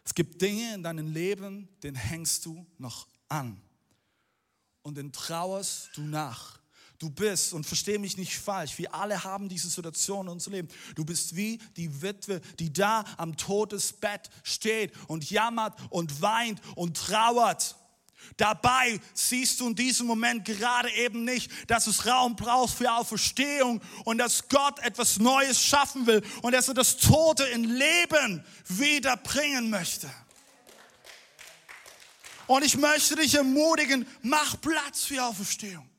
Es 0.04 0.14
gibt 0.14 0.42
Dinge 0.42 0.74
in 0.74 0.84
deinem 0.84 1.12
Leben, 1.12 1.70
denen 1.82 1.96
hängst 1.96 2.46
du 2.46 2.66
noch 2.78 3.08
an 3.30 3.62
und 4.82 4.96
den 4.96 5.12
trauerst 5.12 5.96
du 5.96 6.02
nach. 6.02 6.60
Du 7.00 7.10
bist, 7.10 7.54
und 7.54 7.66
verstehe 7.66 8.00
mich 8.00 8.18
nicht 8.18 8.38
falsch, 8.38 8.78
wir 8.78 8.94
alle 8.94 9.24
haben 9.24 9.50
diese 9.50 9.70
Situation 9.70 10.28
in 10.28 10.34
unserem 10.34 10.54
Leben. 10.54 10.68
Du 10.96 11.04
bist 11.04 11.36
wie 11.36 11.58
die 11.76 12.02
Witwe, 12.02 12.40
die 12.60 12.72
da 12.72 13.04
am 13.18 13.36
Todesbett 13.36 14.30
steht 14.44 14.94
und 15.08 15.30
jammert 15.30 15.74
und 15.90 16.22
weint 16.22 16.62
und 16.76 16.96
trauert. 16.96 17.76
Dabei 18.38 19.00
siehst 19.14 19.60
du 19.60 19.68
in 19.68 19.76
diesem 19.76 20.08
Moment 20.08 20.46
gerade 20.46 20.90
eben 20.94 21.24
nicht, 21.24 21.52
dass 21.70 21.88
es 21.88 22.06
Raum 22.06 22.36
braucht 22.36 22.74
für 22.76 22.92
Auferstehung 22.92 23.82
und 24.06 24.18
dass 24.18 24.48
Gott 24.48 24.80
etwas 24.80 25.20
Neues 25.20 25.62
schaffen 25.62 26.08
will 26.08 26.24
und 26.42 26.54
dass 26.54 26.68
er 26.68 26.74
das 26.74 26.98
Tote 26.98 27.44
in 27.46 27.66
Leben 27.66 28.44
wiederbringen 28.68 29.70
möchte. 29.70 30.10
Und 32.48 32.64
ich 32.64 32.78
möchte 32.78 33.16
dich 33.16 33.36
ermutigen, 33.36 34.06
mach 34.22 34.60
Platz 34.60 35.04
für 35.04 35.24
Auferstehung. 35.24 35.90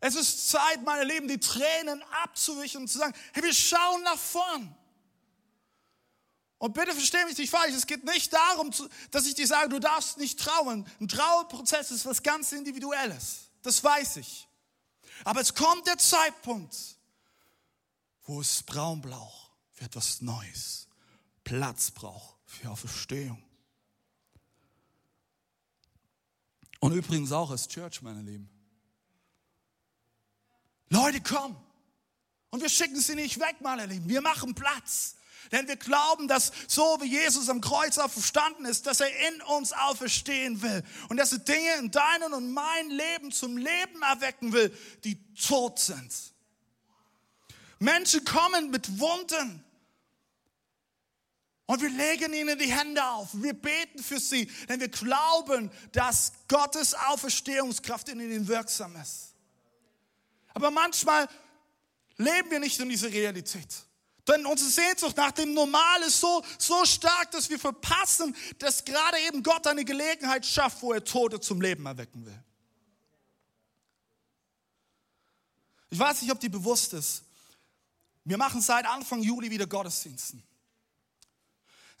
Es 0.00 0.14
ist 0.14 0.48
Zeit, 0.48 0.84
meine 0.84 1.04
Lieben, 1.04 1.26
die 1.26 1.40
Tränen 1.40 2.02
abzuwischen 2.22 2.82
und 2.82 2.88
zu 2.88 2.98
sagen, 2.98 3.14
hey, 3.32 3.42
wir 3.42 3.52
schauen 3.52 4.02
nach 4.02 4.18
vorn. 4.18 4.74
Und 6.58 6.74
bitte 6.74 6.92
verstehe 6.92 7.24
mich 7.24 7.38
nicht 7.38 7.50
falsch, 7.50 7.74
es 7.74 7.86
geht 7.86 8.04
nicht 8.04 8.32
darum, 8.32 8.72
dass 9.10 9.26
ich 9.26 9.34
dir 9.34 9.46
sage, 9.46 9.68
du 9.68 9.78
darfst 9.78 10.18
nicht 10.18 10.38
trauen. 10.38 10.88
Ein 11.00 11.08
Trauerprozess 11.08 11.90
ist 11.90 12.04
was 12.04 12.22
ganz 12.22 12.52
Individuelles. 12.52 13.50
Das 13.62 13.82
weiß 13.82 14.16
ich. 14.16 14.48
Aber 15.24 15.40
es 15.40 15.54
kommt 15.54 15.86
der 15.86 15.98
Zeitpunkt, 15.98 16.76
wo 18.24 18.40
es 18.40 18.62
Braun 18.62 19.00
braucht 19.00 19.52
für 19.72 19.84
etwas 19.84 20.20
Neues, 20.20 20.88
Platz 21.44 21.90
braucht 21.90 22.36
für 22.44 22.70
Auferstehung. 22.70 23.42
Und 26.80 26.92
übrigens 26.92 27.32
auch 27.32 27.50
als 27.50 27.66
Church, 27.66 28.02
meine 28.02 28.22
Lieben. 28.22 28.57
Leute, 30.90 31.20
komm. 31.20 31.56
Und 32.50 32.62
wir 32.62 32.68
schicken 32.68 33.00
sie 33.00 33.14
nicht 33.14 33.38
weg, 33.38 33.56
meine 33.60 33.86
Lieben. 33.86 34.08
Wir 34.08 34.20
machen 34.20 34.54
Platz. 34.54 35.16
Denn 35.52 35.66
wir 35.66 35.76
glauben, 35.76 36.28
dass 36.28 36.52
so 36.66 36.98
wie 37.00 37.06
Jesus 37.06 37.48
am 37.48 37.60
Kreuz 37.60 37.96
auferstanden 37.98 38.66
ist, 38.66 38.86
dass 38.86 39.00
er 39.00 39.10
in 39.28 39.40
uns 39.42 39.72
auferstehen 39.72 40.60
will. 40.60 40.82
Und 41.08 41.16
dass 41.16 41.32
er 41.32 41.38
Dinge 41.38 41.74
in 41.78 41.90
deinem 41.90 42.32
und 42.34 42.52
mein 42.52 42.90
Leben 42.90 43.32
zum 43.32 43.56
Leben 43.56 44.02
erwecken 44.02 44.52
will, 44.52 44.76
die 45.04 45.16
tot 45.34 45.78
sind. 45.78 46.12
Menschen 47.78 48.24
kommen 48.24 48.70
mit 48.70 48.98
Wunden. 48.98 49.64
Und 51.66 51.82
wir 51.82 51.90
legen 51.90 52.32
ihnen 52.32 52.58
die 52.58 52.72
Hände 52.72 53.04
auf. 53.04 53.28
Wir 53.32 53.52
beten 53.52 54.02
für 54.02 54.18
sie, 54.18 54.46
denn 54.68 54.80
wir 54.80 54.88
glauben, 54.88 55.70
dass 55.92 56.32
Gottes 56.48 56.94
Auferstehungskraft 56.94 58.08
in 58.08 58.20
ihnen 58.20 58.48
wirksam 58.48 58.96
ist. 58.96 59.27
Aber 60.58 60.72
manchmal 60.72 61.28
leben 62.16 62.50
wir 62.50 62.58
nicht 62.58 62.80
in 62.80 62.88
dieser 62.88 63.12
Realität. 63.12 63.68
Denn 64.26 64.44
unsere 64.44 64.68
Sehnsucht 64.68 65.16
nach 65.16 65.30
dem 65.30 65.54
Normal 65.54 66.02
ist 66.02 66.18
so, 66.18 66.44
so 66.58 66.84
stark, 66.84 67.30
dass 67.30 67.48
wir 67.48 67.60
verpassen, 67.60 68.34
dass 68.58 68.84
gerade 68.84 69.18
eben 69.28 69.44
Gott 69.44 69.68
eine 69.68 69.84
Gelegenheit 69.84 70.44
schafft, 70.44 70.82
wo 70.82 70.92
er 70.92 71.04
Tote 71.04 71.38
zum 71.38 71.60
Leben 71.60 71.86
erwecken 71.86 72.26
will. 72.26 72.42
Ich 75.90 75.98
weiß 75.98 76.22
nicht, 76.22 76.32
ob 76.32 76.40
dir 76.40 76.50
bewusst 76.50 76.92
ist. 76.92 77.22
Wir 78.24 78.36
machen 78.36 78.60
seit 78.60 78.84
Anfang 78.84 79.22
Juli 79.22 79.52
wieder 79.52 79.68
Gottesdiensten. 79.68 80.42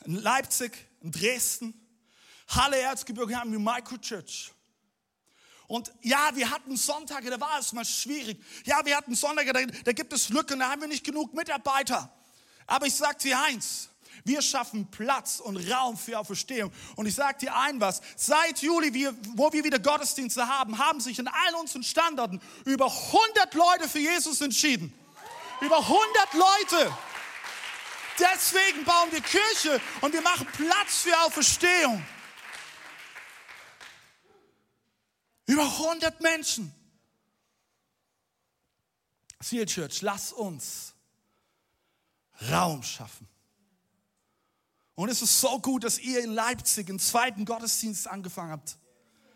In 0.04 0.16
Leipzig, 0.16 0.72
in 1.00 1.12
Dresden, 1.12 1.74
Halle 2.48 2.80
Erzgebirge 2.80 3.36
haben 3.36 3.52
wir 3.52 3.60
Microchurch. 3.60 4.52
Und 5.68 5.92
ja, 6.00 6.30
wir 6.34 6.50
hatten 6.50 6.76
Sonntage, 6.76 7.28
da 7.30 7.38
war 7.38 7.58
es 7.60 7.72
mal 7.74 7.84
schwierig. 7.84 8.42
Ja, 8.64 8.84
wir 8.84 8.96
hatten 8.96 9.14
Sonntage, 9.14 9.52
da, 9.52 9.60
da 9.84 9.92
gibt 9.92 10.12
es 10.14 10.30
Lücken, 10.30 10.58
da 10.58 10.70
haben 10.70 10.80
wir 10.80 10.88
nicht 10.88 11.04
genug 11.04 11.34
Mitarbeiter. 11.34 12.10
Aber 12.66 12.86
ich 12.86 12.94
sage 12.94 13.18
dir 13.18 13.40
eins, 13.40 13.90
wir 14.24 14.42
schaffen 14.42 14.90
Platz 14.90 15.40
und 15.40 15.56
Raum 15.70 15.96
für 15.96 16.18
Auferstehung. 16.18 16.72
Und 16.96 17.06
ich 17.06 17.14
sage 17.14 17.38
dir 17.38 17.54
ein 17.54 17.80
was, 17.80 18.00
seit 18.16 18.62
Juli, 18.62 18.92
wir, 18.94 19.14
wo 19.34 19.52
wir 19.52 19.62
wieder 19.62 19.78
Gottesdienste 19.78 20.48
haben, 20.48 20.78
haben 20.78 21.00
sich 21.00 21.18
in 21.18 21.28
allen 21.28 21.54
unseren 21.60 21.82
Standorten 21.82 22.40
über 22.64 22.86
100 22.86 23.54
Leute 23.54 23.88
für 23.88 24.00
Jesus 24.00 24.40
entschieden. 24.40 24.92
Über 25.60 25.78
100 25.78 25.98
Leute. 26.34 26.92
Deswegen 28.18 28.84
bauen 28.84 29.12
wir 29.12 29.20
Kirche 29.20 29.80
und 30.00 30.12
wir 30.12 30.22
machen 30.22 30.46
Platz 30.56 31.02
für 31.02 31.18
Auferstehung. 31.20 32.04
Über 35.48 35.64
100 35.64 36.20
Menschen. 36.20 36.72
Seal 39.40 39.64
Church, 39.64 40.02
lass 40.02 40.32
uns 40.32 40.94
Raum 42.50 42.82
schaffen. 42.82 43.26
Und 44.94 45.08
es 45.08 45.22
ist 45.22 45.40
so 45.40 45.58
gut, 45.58 45.84
dass 45.84 45.98
ihr 45.98 46.22
in 46.22 46.32
Leipzig 46.32 46.90
einen 46.90 46.98
zweiten 46.98 47.46
Gottesdienst 47.46 48.06
angefangen 48.08 48.50
habt. 48.50 48.76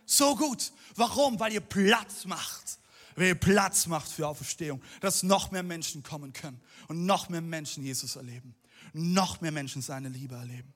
So 0.04 0.36
gut. 0.36 0.72
Warum? 0.96 1.40
Weil 1.40 1.54
ihr 1.54 1.60
Platz 1.60 2.26
macht. 2.26 2.78
Weil 3.14 3.28
ihr 3.28 3.34
Platz 3.34 3.86
macht 3.86 4.10
für 4.10 4.28
Auferstehung. 4.28 4.82
Dass 5.00 5.22
noch 5.22 5.50
mehr 5.50 5.62
Menschen 5.62 6.02
kommen 6.02 6.34
können 6.34 6.60
und 6.88 7.06
noch 7.06 7.30
mehr 7.30 7.40
Menschen 7.40 7.84
Jesus 7.84 8.16
erleben. 8.16 8.54
Noch 8.92 9.40
mehr 9.40 9.52
Menschen 9.52 9.80
seine 9.80 10.10
Liebe 10.10 10.34
erleben. 10.34 10.74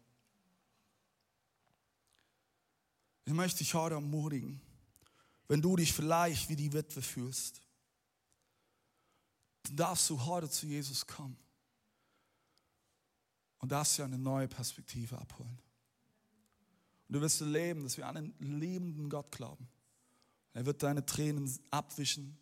Ich 3.27 3.35
möchte 3.35 3.59
dich 3.59 3.75
heute 3.75 3.97
ermutigen, 3.97 4.63
wenn 5.49 5.63
du 5.63 5.77
dich 5.77 5.93
vielleicht 5.93 6.49
wie 6.49 6.57
die 6.57 6.73
Witwe 6.73 7.03
fühlst, 7.03 7.63
dann 9.63 9.77
darfst 9.77 10.09
du 10.11 10.25
heute 10.25 10.49
zu 10.49 10.67
Jesus 10.67 11.07
kommen 11.07 11.37
und 13.59 13.73
darfst 13.73 13.99
dir 13.99 14.05
eine 14.05 14.19
neue 14.19 14.49
Perspektive 14.49 15.19
abholen. 15.19 15.59
Und 17.09 17.15
du 17.15 17.21
wirst 17.21 17.41
erleben, 17.41 17.85
dass 17.85 17.97
wir 17.97 18.07
an 18.07 18.17
einen 18.17 18.35
liebenden 18.39 19.09
Gott 19.09 19.31
glauben. 19.31 19.69
Er 20.53 20.67
wird 20.67 20.83
deine 20.83 21.05
Tränen 21.05 21.53
abwischen. 21.71 22.39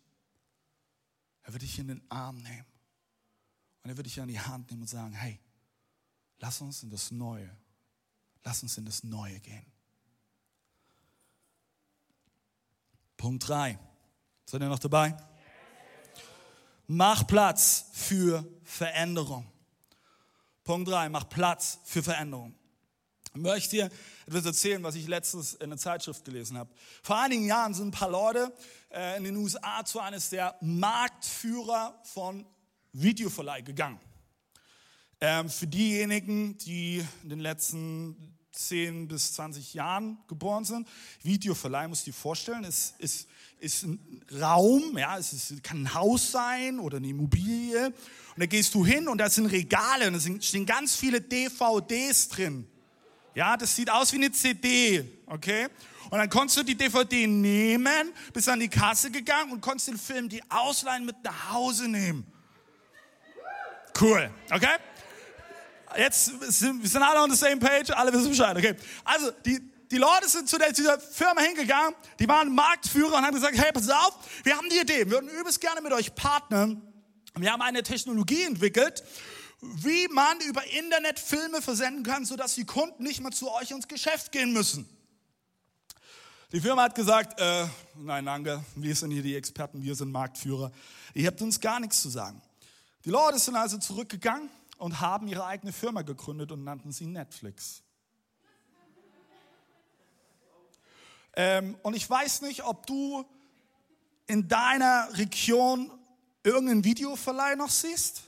Er 1.43 1.53
wird 1.53 1.61
dich 1.61 1.77
in 1.77 1.87
den 1.87 2.01
Arm 2.09 2.41
nehmen. 2.41 2.65
Und 3.83 3.89
er 3.91 3.97
wird 3.97 4.07
dich 4.07 4.19
an 4.19 4.27
die 4.27 4.39
Hand 4.39 4.71
nehmen 4.71 4.81
und 4.81 4.87
sagen, 4.87 5.13
hey, 5.13 5.39
lass 6.39 6.61
uns 6.61 6.81
in 6.81 6.89
das 6.89 7.11
Neue, 7.11 7.55
lass 8.43 8.63
uns 8.63 8.77
in 8.77 8.85
das 8.85 9.03
Neue 9.03 9.39
gehen. 9.39 9.65
Punkt 13.17 13.47
3. 13.47 13.79
Seid 14.45 14.61
ihr 14.61 14.69
noch 14.69 14.79
dabei? 14.79 15.15
Mach 16.87 17.25
Platz 17.25 17.85
für 17.93 18.45
Veränderung. 18.63 19.51
Punkt 20.63 20.89
3, 20.89 21.09
mach 21.09 21.29
Platz 21.29 21.79
für 21.83 22.03
Veränderung. 22.03 22.55
Ich 23.33 23.41
möchte 23.41 23.69
dir 23.71 23.89
etwas 24.27 24.45
erzählen, 24.45 24.81
was 24.81 24.95
ich 24.95 25.07
letztens 25.07 25.55
in 25.55 25.63
einer 25.63 25.77
Zeitschrift 25.77 26.23
gelesen 26.23 26.57
habe. 26.57 26.73
Vor 27.03 27.17
einigen 27.17 27.45
Jahren 27.45 27.73
sind 27.73 27.89
ein 27.89 27.91
paar 27.91 28.09
Leute 28.09 28.53
äh, 28.91 29.17
in 29.17 29.25
den 29.25 29.35
USA 29.35 29.83
zu 29.83 29.99
eines 29.99 30.29
der 30.29 30.55
Marktführer 30.61 31.99
von 32.03 32.45
Videoverleih 32.93 33.61
gegangen. 33.61 33.99
Ähm, 35.19 35.49
für 35.49 35.67
diejenigen, 35.67 36.57
die 36.59 37.05
in 37.23 37.29
den 37.29 37.39
letzten 37.39 38.34
10 38.55 39.07
bis 39.07 39.33
20 39.33 39.73
Jahren 39.73 40.17
geboren 40.27 40.65
sind, 40.65 40.87
Videoverleih, 41.23 41.87
muss 41.87 41.99
ich 41.99 42.05
dir 42.05 42.13
vorstellen, 42.13 42.63
ist, 42.63 42.95
ist, 42.99 43.27
ist 43.59 43.83
ein 43.83 44.21
Raum, 44.39 44.97
ja, 44.97 45.17
es 45.17 45.33
ist, 45.33 45.63
kann 45.63 45.83
ein 45.83 45.93
Haus 45.93 46.31
sein 46.31 46.79
oder 46.79 46.97
eine 46.97 47.07
Immobilie 47.07 47.87
und 47.87 48.39
da 48.39 48.45
gehst 48.45 48.73
du 48.73 48.85
hin 48.85 49.07
und 49.07 49.17
da 49.17 49.29
sind 49.29 49.47
Regale 49.47 50.07
und 50.07 50.13
da 50.13 50.41
stehen 50.41 50.65
ganz 50.65 50.95
viele 50.95 51.21
DVDs 51.21 52.29
drin. 52.29 52.67
Ja, 53.33 53.57
das 53.57 53.75
sieht 53.75 53.89
aus 53.89 54.13
wie 54.13 54.17
eine 54.17 54.31
CD, 54.31 55.05
okay? 55.25 55.67
Und 56.09 56.19
dann 56.19 56.29
konntest 56.29 56.57
du 56.57 56.63
die 56.63 56.75
DVD 56.75 57.27
nehmen, 57.27 58.13
bist 58.33 58.47
an 58.47 58.59
die 58.59 58.69
Kasse 58.69 59.11
gegangen 59.11 59.51
und 59.51 59.61
konntest 59.61 59.89
den 59.89 59.97
Film 59.97 60.29
die 60.29 60.41
ausleihen 60.49 61.05
mit 61.05 61.15
nach 61.23 61.51
Hause 61.51 61.87
nehmen. 61.87 62.25
Cool, 63.99 64.29
okay? 64.51 64.75
Jetzt 65.97 66.25
sind 66.41 66.93
wir 66.93 67.01
alle 67.07 67.21
on 67.21 67.31
the 67.31 67.37
same 67.37 67.57
page, 67.57 67.95
alle 67.95 68.11
wissen 68.11 68.29
Bescheid, 68.29 68.57
okay? 68.57 68.75
Also, 69.03 69.31
die, 69.45 69.59
die 69.91 69.97
Leute 69.97 70.27
sind 70.27 70.49
zu 70.49 70.57
dieser 70.57 70.99
Firma 70.99 71.41
hingegangen, 71.41 71.95
die 72.19 72.27
waren 72.27 72.53
Marktführer 72.53 73.17
und 73.17 73.25
haben 73.25 73.35
gesagt, 73.35 73.57
hey, 73.57 73.71
pass 73.71 73.89
auf, 73.89 74.17
wir 74.43 74.57
haben 74.57 74.67
die 74.69 74.79
Idee, 74.79 75.05
wir 75.05 75.11
würden 75.11 75.29
übelst 75.29 75.61
gerne 75.61 75.81
mit 75.81 75.93
euch 75.93 76.13
partnern 76.15 76.81
wir 77.37 77.51
haben 77.51 77.61
eine 77.61 77.83
Technologie 77.83 78.43
entwickelt, 78.43 79.03
wie 79.59 80.07
man 80.07 80.39
über 80.41 80.63
Internet 80.71 81.19
Filme 81.19 81.61
versenden 81.61 82.03
kann, 82.03 82.25
sodass 82.25 82.55
die 82.55 82.65
Kunden 82.65 83.03
nicht 83.03 83.21
mehr 83.21 83.31
zu 83.31 83.51
euch 83.51 83.71
ins 83.71 83.87
Geschäft 83.87 84.31
gehen 84.31 84.53
müssen. 84.53 84.87
Die 86.53 86.61
Firma 86.61 86.83
hat 86.83 86.95
gesagt, 86.95 87.39
äh, 87.39 87.67
nein, 87.95 88.25
danke, 88.25 88.63
wir 88.75 88.95
sind 88.95 89.11
hier 89.11 89.23
die 89.23 89.35
Experten, 89.35 89.83
wir 89.83 89.95
sind 89.95 90.11
Marktführer. 90.11 90.71
Ihr 91.13 91.27
habt 91.27 91.41
uns 91.41 91.59
gar 91.59 91.79
nichts 91.81 92.01
zu 92.01 92.09
sagen. 92.09 92.41
Die 93.03 93.09
Leute 93.09 93.37
sind 93.37 93.55
also 93.55 93.77
zurückgegangen 93.77 94.49
und 94.77 94.99
haben 95.01 95.27
ihre 95.27 95.45
eigene 95.45 95.73
Firma 95.73 96.01
gegründet 96.01 96.51
und 96.51 96.63
nannten 96.63 96.91
sie 96.91 97.05
Netflix. 97.05 97.81
Ähm, 101.35 101.77
und 101.83 101.95
ich 101.95 102.09
weiß 102.09 102.41
nicht, 102.41 102.63
ob 102.63 102.85
du 102.87 103.25
in 104.27 104.47
deiner 104.47 105.09
Region 105.17 105.91
irgendeinen 106.43 106.83
Videoverleih 106.83 107.55
noch 107.55 107.69
siehst? 107.69 108.23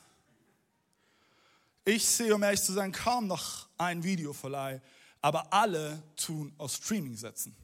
Ich 1.85 2.05
sehe, 2.05 2.35
um 2.35 2.43
ehrlich 2.43 2.61
zu 2.61 2.73
sein, 2.73 2.91
kaum 2.91 3.27
noch 3.27 3.69
einen 3.77 4.03
Videoverleih, 4.03 4.81
aber 5.21 5.53
alle 5.53 6.01
tun 6.17 6.53
aus 6.57 6.75
Streaming-Sätzen. 6.75 7.55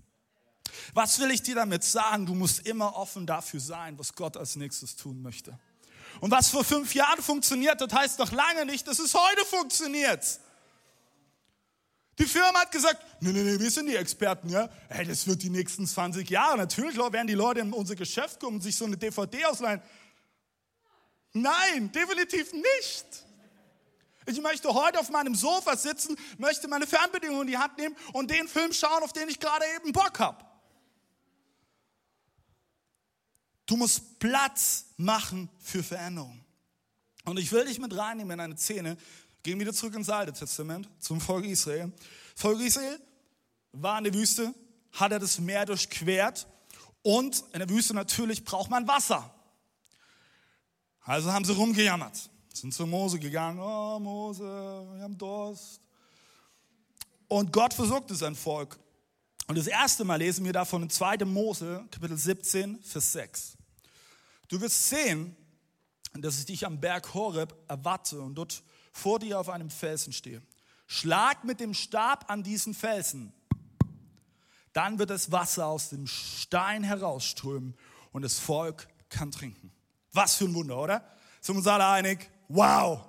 Was 0.93 1.19
will 1.19 1.31
ich 1.31 1.43
dir 1.43 1.55
damit 1.55 1.83
sagen? 1.83 2.25
Du 2.25 2.33
musst 2.33 2.65
immer 2.65 2.95
offen 2.95 3.27
dafür 3.27 3.59
sein, 3.59 3.99
was 3.99 4.13
Gott 4.13 4.37
als 4.37 4.55
nächstes 4.55 4.95
tun 4.95 5.21
möchte. 5.21 5.59
Und 6.21 6.31
was 6.31 6.49
vor 6.49 6.63
fünf 6.63 6.93
Jahren 6.93 7.21
funktioniert, 7.21 7.79
das 7.81 7.91
heißt 7.93 8.19
noch 8.19 8.31
lange 8.31 8.65
nicht, 8.65 8.87
dass 8.87 8.99
es 8.99 9.13
heute 9.13 9.45
funktioniert. 9.45 10.39
Die 12.19 12.25
Firma 12.25 12.61
hat 12.61 12.71
gesagt, 12.71 13.03
nee, 13.21 13.31
nee, 13.31 13.41
nee, 13.41 13.59
wir 13.59 13.71
sind 13.71 13.87
die 13.87 13.95
Experten, 13.95 14.49
ja. 14.49 14.69
Hey, 14.87 15.05
das 15.05 15.27
wird 15.27 15.41
die 15.41 15.49
nächsten 15.49 15.87
20 15.87 16.29
Jahre. 16.29 16.57
Natürlich 16.57 16.95
werden 16.97 17.27
die 17.27 17.33
Leute 17.33 17.61
in 17.61 17.73
unser 17.73 17.95
Geschäft 17.95 18.39
kommen 18.39 18.57
und 18.57 18.61
sich 18.61 18.75
so 18.75 18.85
eine 18.85 18.97
DVD 18.97 19.45
ausleihen. 19.45 19.81
Nein, 21.33 21.91
definitiv 21.91 22.53
nicht. 22.53 23.05
Ich 24.25 24.39
möchte 24.41 24.73
heute 24.73 24.99
auf 24.99 25.09
meinem 25.09 25.35
Sofa 25.35 25.75
sitzen, 25.75 26.15
möchte 26.37 26.67
meine 26.67 26.87
Fernbedienung 26.87 27.41
in 27.41 27.47
die 27.47 27.57
Hand 27.57 27.77
nehmen 27.77 27.95
und 28.13 28.29
den 28.29 28.47
Film 28.47 28.71
schauen, 28.71 29.03
auf 29.03 29.11
den 29.11 29.27
ich 29.27 29.39
gerade 29.39 29.65
eben 29.75 29.91
Bock 29.91 30.19
habe. 30.19 30.45
Du 33.65 33.77
musst 33.77 34.19
Platz 34.19 34.85
machen 34.97 35.49
für 35.59 35.83
Veränderung. 35.83 36.43
Und 37.25 37.39
ich 37.39 37.51
will 37.51 37.65
dich 37.65 37.79
mit 37.79 37.95
reinnehmen 37.95 38.33
in 38.33 38.39
eine 38.39 38.57
Szene. 38.57 38.97
Gehen 39.43 39.59
wieder 39.59 39.73
zurück 39.73 39.95
ins 39.95 40.09
Alte 40.09 40.33
Testament 40.33 40.89
zum 40.99 41.21
Volk 41.21 41.45
Israel. 41.45 41.91
Volk 42.35 42.59
Israel 42.61 42.99
war 43.71 43.97
in 43.97 44.05
der 44.05 44.13
Wüste, 44.13 44.53
hat 44.91 45.11
er 45.11 45.19
das 45.19 45.39
Meer 45.39 45.65
durchquert 45.65 46.47
und 47.01 47.43
in 47.53 47.59
der 47.59 47.69
Wüste 47.69 47.93
natürlich 47.93 48.43
braucht 48.43 48.69
man 48.69 48.87
Wasser. 48.87 49.33
Also 51.01 51.31
haben 51.33 51.43
sie 51.43 51.53
rumgejammert, 51.53 52.29
sind 52.53 52.73
zu 52.73 52.85
Mose 52.87 53.19
gegangen, 53.19 53.59
oh 53.59 53.99
Mose, 53.99 54.43
wir 54.43 55.03
haben 55.03 55.17
Durst. 55.17 55.81
Und 57.27 57.51
Gott 57.51 57.73
versorgte 57.73 58.15
sein 58.15 58.35
Volk. 58.35 58.79
Und 59.47 59.57
das 59.57 59.67
erste 59.67 60.05
Mal 60.05 60.17
lesen 60.17 60.45
wir 60.45 60.53
davon 60.53 60.83
in 60.83 60.89
2. 60.89 61.17
Mose, 61.25 61.85
Kapitel 61.91 62.17
17, 62.17 62.81
Vers 62.81 63.11
6. 63.11 63.57
Du 64.47 64.61
wirst 64.61 64.89
sehen, 64.89 65.35
dass 66.13 66.39
ich 66.39 66.45
dich 66.45 66.65
am 66.65 66.79
Berg 66.79 67.13
Horeb 67.13 67.53
erwarte 67.67 68.21
und 68.21 68.35
dort 68.35 68.63
vor 68.93 69.19
dir 69.19 69.39
auf 69.39 69.49
einem 69.49 69.69
Felsen 69.69 70.13
stehe. 70.13 70.41
Schlag 70.87 71.43
mit 71.43 71.59
dem 71.59 71.73
Stab 71.73 72.29
an 72.29 72.43
diesen 72.43 72.73
Felsen. 72.73 73.33
Dann 74.71 74.97
wird 74.97 75.09
das 75.09 75.31
Wasser 75.31 75.67
aus 75.67 75.89
dem 75.89 76.07
Stein 76.07 76.83
herausströmen 76.83 77.75
und 78.11 78.21
das 78.21 78.39
Volk 78.39 78.87
kann 79.09 79.31
trinken. 79.31 79.71
Was 80.13 80.35
für 80.35 80.45
ein 80.45 80.53
Wunder, 80.53 80.77
oder? 80.77 81.03
Sind 81.41 81.55
wir 81.55 81.59
uns 81.59 81.67
alle 81.67 81.87
einig? 81.87 82.29
Wow, 82.47 83.01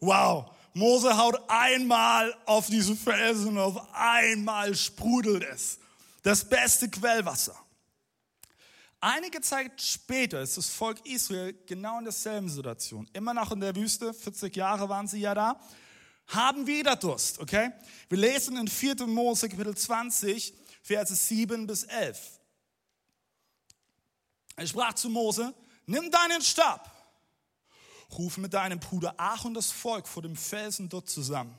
wow. 0.00 0.50
Mose 0.76 1.16
haut 1.16 1.40
einmal 1.48 2.36
auf 2.44 2.66
diesen 2.66 2.98
Felsen 2.98 3.48
und 3.48 3.58
auf 3.58 3.94
einmal 3.94 4.74
sprudelt 4.74 5.42
es. 5.42 5.78
Das 6.22 6.46
beste 6.46 6.90
Quellwasser. 6.90 7.56
Einige 9.00 9.40
Zeit 9.40 9.80
später 9.80 10.42
ist 10.42 10.58
das 10.58 10.68
Volk 10.68 10.98
Israel 11.06 11.54
genau 11.64 11.96
in 11.96 12.04
derselben 12.04 12.50
Situation. 12.50 13.08
Immer 13.14 13.32
noch 13.32 13.52
in 13.52 13.60
der 13.60 13.74
Wüste, 13.74 14.12
40 14.12 14.54
Jahre 14.54 14.86
waren 14.86 15.08
sie 15.08 15.20
ja 15.20 15.34
da, 15.34 15.58
haben 16.26 16.66
wieder 16.66 16.94
Durst, 16.94 17.38
okay? 17.38 17.70
Wir 18.10 18.18
lesen 18.18 18.58
in 18.58 18.68
4. 18.68 19.06
Mose 19.06 19.48
Kapitel 19.48 19.74
20, 19.74 20.52
Verse 20.82 21.16
7 21.16 21.66
bis 21.66 21.84
11. 21.84 22.38
Er 24.56 24.66
sprach 24.66 24.92
zu 24.92 25.08
Mose, 25.08 25.54
Nimm 25.86 26.10
deinen 26.10 26.42
Stab, 26.42 26.95
ruf 28.16 28.36
mit 28.38 28.54
deinem 28.54 28.80
Bruder 28.80 29.18
Aaron 29.18 29.54
das 29.54 29.70
Volk 29.70 30.06
vor 30.06 30.22
dem 30.22 30.36
Felsen 30.36 30.88
dort 30.88 31.08
zusammen. 31.08 31.56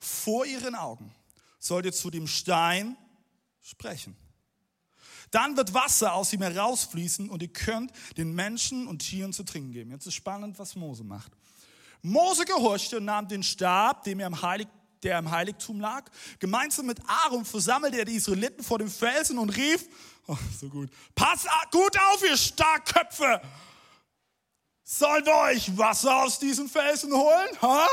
Vor 0.00 0.44
ihren 0.44 0.74
Augen 0.74 1.14
sollt 1.58 1.86
ihr 1.86 1.92
zu 1.92 2.10
dem 2.10 2.26
Stein 2.26 2.96
sprechen. 3.60 4.16
Dann 5.30 5.56
wird 5.56 5.72
Wasser 5.72 6.12
aus 6.12 6.32
ihm 6.32 6.42
herausfließen 6.42 7.30
und 7.30 7.40
ihr 7.40 7.52
könnt 7.52 7.90
den 8.18 8.34
Menschen 8.34 8.86
und 8.86 8.98
Tieren 8.98 9.32
zu 9.32 9.44
trinken 9.44 9.72
geben. 9.72 9.90
Jetzt 9.90 10.06
ist 10.06 10.14
spannend, 10.14 10.58
was 10.58 10.76
Mose 10.76 11.04
macht. 11.04 11.32
Mose 12.02 12.44
gehorchte 12.44 12.98
und 12.98 13.06
nahm 13.06 13.28
den 13.28 13.42
Stab, 13.42 14.04
dem 14.04 14.20
er 14.20 14.26
im 14.26 14.42
Heilig, 14.42 14.68
der 15.02 15.18
im 15.18 15.30
Heiligtum 15.30 15.80
lag. 15.80 16.04
Gemeinsam 16.38 16.86
mit 16.86 16.98
Aaron 17.06 17.44
versammelte 17.44 17.98
er 17.98 18.04
die 18.04 18.16
Israeliten 18.16 18.62
vor 18.62 18.78
dem 18.78 18.90
Felsen 18.90 19.38
und 19.38 19.50
rief, 19.50 19.88
oh, 20.26 20.36
so 20.60 20.68
gut, 20.68 20.90
pass 21.14 21.46
gut 21.70 21.96
auf, 22.12 22.22
ihr 22.24 22.36
Starkköpfe! 22.36 23.40
Sollen 24.84 25.24
wir 25.24 25.34
euch 25.52 25.76
Wasser 25.76 26.22
aus 26.22 26.38
diesem 26.38 26.68
Felsen 26.68 27.12
holen? 27.12 27.48
Ha? 27.62 27.86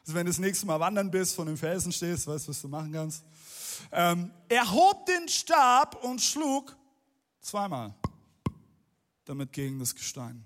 Also 0.00 0.14
wenn 0.14 0.26
du 0.26 0.30
das 0.30 0.38
nächste 0.38 0.66
Mal 0.66 0.80
wandern 0.80 1.10
bist, 1.10 1.34
von 1.34 1.46
dem 1.46 1.56
Felsen 1.56 1.92
stehst, 1.92 2.26
weißt 2.26 2.46
du, 2.46 2.50
was 2.50 2.60
du 2.60 2.68
machen 2.68 2.92
kannst? 2.92 3.22
Ähm, 3.92 4.30
er 4.48 4.70
hob 4.70 5.06
den 5.06 5.28
Stab 5.28 6.04
und 6.04 6.20
schlug 6.20 6.76
zweimal 7.40 7.94
damit 9.24 9.52
gegen 9.52 9.78
das 9.78 9.94
Gestein. 9.94 10.44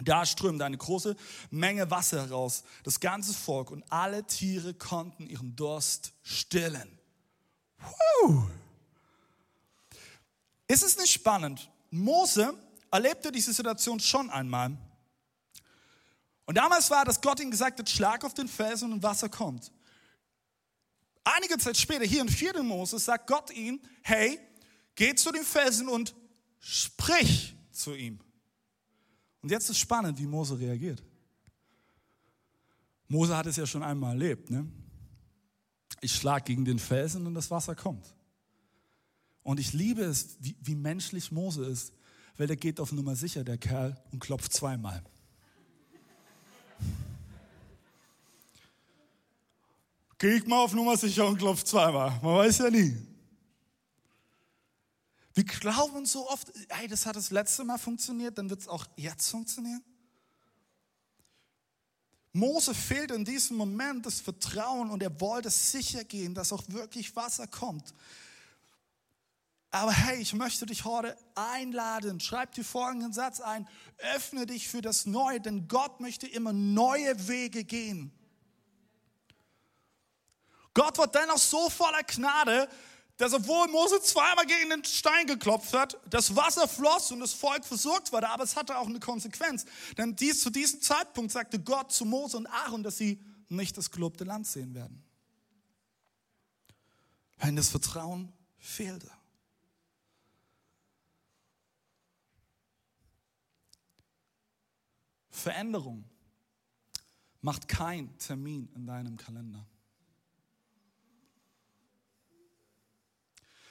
Da 0.00 0.24
strömte 0.24 0.64
eine 0.64 0.76
große 0.76 1.16
Menge 1.50 1.90
Wasser 1.90 2.22
heraus. 2.22 2.64
Das 2.84 3.00
ganze 3.00 3.34
Volk 3.34 3.70
und 3.70 3.84
alle 3.90 4.24
Tiere 4.26 4.74
konnten 4.74 5.26
ihren 5.26 5.54
Durst 5.54 6.12
stillen. 6.22 6.98
Puh. 7.78 8.44
Ist 10.66 10.82
es 10.82 10.96
nicht 10.98 11.12
spannend? 11.12 11.70
Mose 11.90 12.54
erlebte 12.92 13.32
diese 13.32 13.52
Situation 13.52 13.98
schon 13.98 14.30
einmal. 14.30 14.76
Und 16.44 16.56
damals 16.56 16.90
war, 16.90 17.04
dass 17.04 17.20
Gott 17.20 17.40
ihm 17.40 17.50
gesagt 17.50 17.78
hat, 17.78 17.88
schlag 17.88 18.24
auf 18.24 18.34
den 18.34 18.46
Felsen 18.46 18.92
und 18.92 19.02
Wasser 19.02 19.28
kommt. 19.28 19.72
Einige 21.24 21.56
Zeit 21.58 21.76
später, 21.76 22.04
hier 22.04 22.20
in 22.20 22.28
4. 22.28 22.62
Mose, 22.62 22.98
sagt 22.98 23.26
Gott 23.26 23.50
ihm, 23.50 23.80
hey, 24.02 24.38
geh 24.94 25.14
zu 25.14 25.32
dem 25.32 25.44
Felsen 25.44 25.88
und 25.88 26.14
sprich 26.58 27.56
zu 27.70 27.94
ihm. 27.94 28.20
Und 29.40 29.50
jetzt 29.50 29.70
ist 29.70 29.78
spannend, 29.78 30.18
wie 30.18 30.26
Mose 30.26 30.58
reagiert. 30.58 31.02
Mose 33.08 33.36
hat 33.36 33.46
es 33.46 33.56
ja 33.56 33.66
schon 33.66 33.82
einmal 33.82 34.12
erlebt. 34.12 34.50
Ne? 34.50 34.66
Ich 36.00 36.14
schlage 36.14 36.44
gegen 36.44 36.64
den 36.64 36.78
Felsen 36.78 37.26
und 37.26 37.34
das 37.34 37.50
Wasser 37.50 37.74
kommt. 37.74 38.14
Und 39.42 39.60
ich 39.60 39.72
liebe 39.72 40.02
es, 40.02 40.36
wie, 40.40 40.56
wie 40.60 40.74
menschlich 40.74 41.32
Mose 41.32 41.64
ist, 41.64 41.92
weil 42.36 42.46
der 42.46 42.56
geht 42.56 42.80
auf 42.80 42.92
Nummer 42.92 43.16
sicher, 43.16 43.44
der 43.44 43.58
Kerl, 43.58 43.96
und 44.10 44.20
klopft 44.20 44.52
zweimal. 44.52 45.02
Geh 50.18 50.36
ich 50.36 50.46
mal 50.46 50.62
auf 50.62 50.72
Nummer 50.72 50.96
sicher 50.96 51.26
und 51.26 51.38
klopft 51.38 51.66
zweimal. 51.66 52.10
Man 52.22 52.36
weiß 52.36 52.58
ja 52.58 52.70
nie. 52.70 52.96
Wir 55.34 55.44
glauben 55.44 56.06
so 56.06 56.28
oft, 56.28 56.52
hey, 56.68 56.86
das 56.86 57.06
hat 57.06 57.16
das 57.16 57.30
letzte 57.30 57.64
Mal 57.64 57.78
funktioniert, 57.78 58.36
dann 58.38 58.50
wird 58.50 58.60
es 58.60 58.68
auch 58.68 58.86
jetzt 58.96 59.30
funktionieren. 59.30 59.82
Mose 62.32 62.74
fehlt 62.74 63.10
in 63.10 63.24
diesem 63.24 63.56
Moment 63.56 64.06
das 64.06 64.20
Vertrauen 64.20 64.90
und 64.90 65.02
er 65.02 65.20
wollte 65.20 65.50
sicher 65.50 66.04
gehen, 66.04 66.34
dass 66.34 66.52
auch 66.52 66.62
wirklich 66.68 67.14
Wasser 67.14 67.46
kommt. 67.46 67.92
Aber 69.74 69.90
hey, 69.90 70.20
ich 70.20 70.34
möchte 70.34 70.66
dich 70.66 70.84
heute 70.84 71.16
einladen. 71.34 72.20
Schreib 72.20 72.52
dir 72.52 72.62
folgenden 72.62 73.14
Satz 73.14 73.40
ein. 73.40 73.66
Öffne 74.14 74.44
dich 74.44 74.68
für 74.68 74.82
das 74.82 75.06
Neue, 75.06 75.40
denn 75.40 75.66
Gott 75.66 75.98
möchte 75.98 76.26
immer 76.26 76.52
neue 76.52 77.26
Wege 77.26 77.64
gehen. 77.64 78.12
Gott 80.74 80.98
war 80.98 81.06
dennoch 81.06 81.38
so 81.38 81.70
voller 81.70 82.02
Gnade, 82.02 82.68
dass 83.16 83.32
obwohl 83.32 83.66
Mose 83.68 84.02
zweimal 84.02 84.44
gegen 84.44 84.68
den 84.68 84.84
Stein 84.84 85.26
geklopft 85.26 85.72
hat, 85.72 85.98
das 86.08 86.36
Wasser 86.36 86.68
floss 86.68 87.10
und 87.10 87.20
das 87.20 87.32
Volk 87.32 87.64
versorgt 87.64 88.12
wurde, 88.12 88.28
aber 88.28 88.44
es 88.44 88.56
hatte 88.56 88.76
auch 88.76 88.86
eine 88.86 89.00
Konsequenz. 89.00 89.64
Denn 89.96 90.14
dies, 90.16 90.42
zu 90.42 90.50
diesem 90.50 90.82
Zeitpunkt 90.82 91.32
sagte 91.32 91.58
Gott 91.58 91.92
zu 91.92 92.04
Mose 92.04 92.36
und 92.36 92.46
Aaron, 92.46 92.82
dass 92.82 92.98
sie 92.98 93.22
nicht 93.48 93.78
das 93.78 93.90
gelobte 93.90 94.24
Land 94.24 94.46
sehen 94.46 94.74
werden. 94.74 95.02
Wenn 97.38 97.56
das 97.56 97.70
Vertrauen 97.70 98.34
fehlte. 98.58 99.10
Veränderung 105.32 106.04
macht 107.40 107.66
kein 107.66 108.16
Termin 108.18 108.68
in 108.74 108.86
deinem 108.86 109.16
Kalender. 109.16 109.66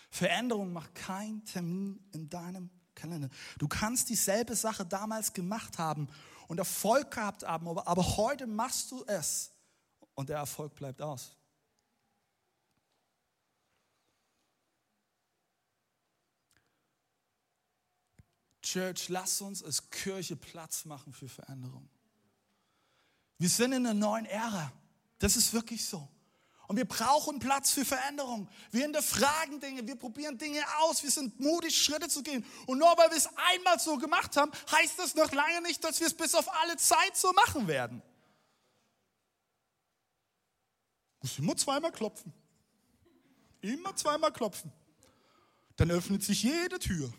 Veränderung 0.10 0.74
macht 0.74 0.94
kein 0.94 1.46
Termin 1.46 2.04
in 2.12 2.30
deinem 2.30 2.70
Kalender. 2.94 3.30
Du 3.58 3.68
kannst 3.68 4.10
dieselbe 4.10 4.56
Sache 4.56 4.86
damals 4.86 5.32
gemacht 5.32 5.78
haben 5.78 6.10
und 6.48 6.58
Erfolg 6.58 7.12
gehabt 7.12 7.44
haben, 7.44 7.68
aber, 7.70 7.88
aber 7.88 8.18
heute 8.18 8.46
machst 8.46 8.92
du 8.92 9.06
es 9.06 9.52
und 10.16 10.28
der 10.28 10.38
Erfolg 10.38 10.76
bleibt 10.76 11.02
aus. 11.02 11.38
Church, 18.72 19.10
lass 19.10 19.42
uns 19.42 19.64
als 19.64 19.90
Kirche 19.90 20.38
Platz 20.38 20.86
machen 20.86 21.12
für 21.12 21.28
Veränderung. 21.28 21.90
Wir 23.38 23.50
sind 23.50 23.74
in 23.74 23.86
einer 23.86 23.94
neuen 23.94 24.26
Ära. 24.26 24.72
Das 25.20 25.36
ist 25.36 25.52
wirklich 25.52 25.86
so. 25.86 26.08
Und 26.68 26.78
wir 26.78 26.86
brauchen 26.86 27.40
Platz 27.40 27.72
für 27.72 27.84
Veränderung. 27.84 28.48
Wir 28.72 28.84
hinterfragen 28.84 29.60
Dinge, 29.60 29.86
wir 29.86 29.98
probieren 29.98 30.38
Dinge 30.38 30.64
aus, 30.80 31.04
wir 31.04 31.12
sind 31.12 31.38
mutig, 31.38 31.76
Schritte 31.76 32.08
zu 32.08 32.24
gehen. 32.24 32.46
Und 32.66 32.78
nur 32.78 32.88
weil 32.98 33.10
wir 33.10 33.18
es 33.18 33.28
einmal 33.52 33.78
so 33.78 33.98
gemacht 33.98 34.38
haben, 34.38 34.54
heißt 34.72 34.98
das 35.00 35.16
noch 35.16 35.34
lange 35.34 35.62
nicht, 35.64 35.84
dass 35.84 36.00
wir 36.00 36.08
es 36.08 36.14
bis 36.14 36.34
auf 36.34 36.48
alle 36.62 36.78
Zeit 36.78 37.18
so 37.18 37.34
machen 37.34 37.68
werden. 37.68 38.02
Muss 41.22 41.38
immer 41.40 41.58
zweimal 41.58 41.92
klopfen. 41.92 42.32
Immer 43.60 43.94
zweimal 43.98 44.32
klopfen. 44.32 44.72
Dann 45.76 45.92
öffnet 45.92 46.24
sich 46.24 46.44
jede 46.44 46.80
Tür. 46.80 47.12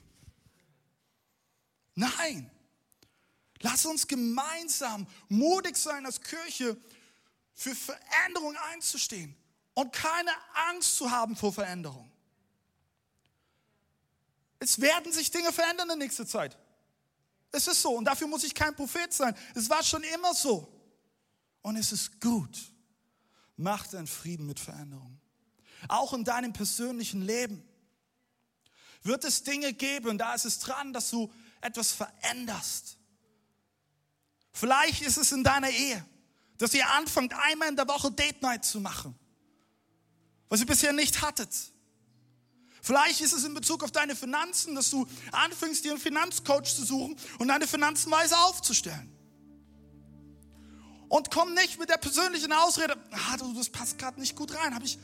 Nein. 1.94 2.50
Lass 3.60 3.86
uns 3.86 4.06
gemeinsam 4.08 5.06
mutig 5.28 5.76
sein 5.76 6.04
als 6.04 6.20
Kirche, 6.20 6.76
für 7.54 7.74
Veränderung 7.74 8.56
einzustehen 8.72 9.36
und 9.74 9.92
keine 9.92 10.30
Angst 10.70 10.96
zu 10.96 11.10
haben 11.10 11.36
vor 11.36 11.52
Veränderung. 11.52 12.10
Es 14.58 14.80
werden 14.80 15.12
sich 15.12 15.30
Dinge 15.30 15.52
verändern 15.52 15.90
in 15.90 15.98
nächster 15.98 16.26
Zeit. 16.26 16.56
Es 17.50 17.66
ist 17.66 17.82
so 17.82 17.94
und 17.96 18.04
dafür 18.04 18.26
muss 18.26 18.44
ich 18.44 18.54
kein 18.54 18.74
Prophet 18.74 19.12
sein. 19.12 19.36
Es 19.54 19.68
war 19.68 19.82
schon 19.82 20.02
immer 20.04 20.34
so. 20.34 20.68
Und 21.60 21.76
es 21.76 21.92
ist 21.92 22.20
gut. 22.20 22.58
Mach 23.56 23.86
deinen 23.86 24.06
Frieden 24.06 24.46
mit 24.46 24.58
Veränderung. 24.58 25.20
Auch 25.88 26.12
in 26.12 26.24
deinem 26.24 26.52
persönlichen 26.52 27.22
Leben 27.22 27.62
wird 29.02 29.24
es 29.24 29.42
Dinge 29.42 29.72
geben, 29.72 30.16
da 30.16 30.34
ist 30.34 30.44
es 30.44 30.60
dran, 30.60 30.92
dass 30.92 31.10
du 31.10 31.32
etwas 31.62 31.92
veränderst. 31.92 32.98
Vielleicht 34.52 35.02
ist 35.02 35.16
es 35.16 35.32
in 35.32 35.42
deiner 35.42 35.70
Ehe, 35.70 36.04
dass 36.58 36.74
ihr 36.74 36.88
anfangt, 36.90 37.32
einmal 37.34 37.68
in 37.68 37.76
der 37.76 37.88
Woche 37.88 38.10
Date 38.10 38.42
Night 38.42 38.64
zu 38.64 38.80
machen 38.80 39.18
was 40.52 40.60
ihr 40.60 40.66
bisher 40.66 40.92
nicht 40.92 41.22
hattet. 41.22 41.48
Vielleicht 42.82 43.22
ist 43.22 43.32
es 43.32 43.42
in 43.44 43.54
Bezug 43.54 43.82
auf 43.82 43.90
deine 43.90 44.14
Finanzen, 44.14 44.74
dass 44.74 44.90
du 44.90 45.06
anfängst, 45.30 45.82
dir 45.82 45.92
einen 45.92 46.00
Finanzcoach 46.00 46.74
zu 46.74 46.84
suchen 46.84 47.16
und 47.38 47.48
deine 47.48 47.66
Finanzen 47.66 48.12
weise 48.12 48.36
aufzustellen. 48.36 49.10
Und 51.08 51.30
komm 51.30 51.54
nicht 51.54 51.78
mit 51.78 51.88
der 51.88 51.96
persönlichen 51.96 52.52
Ausrede, 52.52 52.98
ah, 53.12 53.38
du, 53.38 53.54
das 53.54 53.70
passt 53.70 53.96
gerade 53.96 54.20
nicht 54.20 54.36
gut 54.36 54.54
rein. 54.54 54.74
Habe 54.74 54.84
ich 54.84 54.98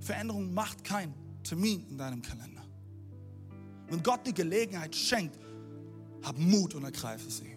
Veränderung 0.00 0.54
macht 0.54 0.82
keinen 0.84 1.12
Termin 1.44 1.86
in 1.90 1.98
deinem 1.98 2.22
Kalender. 2.22 2.64
Wenn 3.88 4.02
Gott 4.02 4.26
die 4.26 4.32
Gelegenheit 4.32 4.96
schenkt, 4.96 5.38
hab 6.22 6.38
Mut 6.38 6.74
und 6.74 6.84
ergreife 6.84 7.30
sie. 7.30 7.56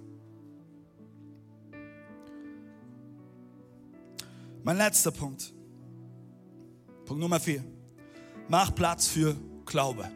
Mein 4.64 4.78
letzter 4.78 5.12
Punkt. 5.12 5.54
Punkt 7.06 7.20
Nummer 7.20 7.40
vier. 7.40 7.64
Mach 8.48 8.74
Platz 8.76 9.08
für 9.08 9.36
Glaube. 9.66 10.10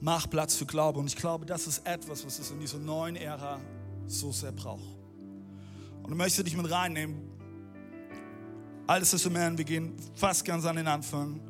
Mach 0.00 0.28
Platz 0.28 0.54
für 0.54 0.66
Glaube. 0.66 1.00
Und 1.00 1.06
ich 1.06 1.16
glaube, 1.16 1.44
das 1.44 1.66
ist 1.66 1.86
etwas, 1.86 2.24
was 2.24 2.38
es 2.38 2.50
in 2.50 2.60
dieser 2.60 2.78
neuen 2.78 3.16
Ära 3.16 3.60
so 4.06 4.32
sehr 4.32 4.52
braucht. 4.52 4.82
Und 6.02 6.10
ich 6.10 6.16
möchte 6.16 6.44
dich 6.44 6.56
mit 6.56 6.70
reinnehmen. 6.70 7.30
Altes 8.86 9.12
Testament, 9.12 9.56
wir 9.56 9.64
gehen 9.64 9.94
fast 10.14 10.44
ganz 10.44 10.64
an 10.66 10.76
den 10.76 10.86
Anfang. 10.86 11.40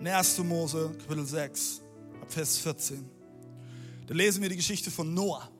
In 0.00 0.06
1. 0.06 0.38
Mose, 0.38 0.90
Kapitel 0.98 1.26
6, 1.26 1.82
Vers 2.28 2.58
14. 2.58 3.17
Da 4.08 4.14
lesen 4.14 4.40
wir 4.40 4.48
die 4.48 4.56
Geschichte 4.56 4.90
von 4.90 5.12
Noah. 5.12 5.50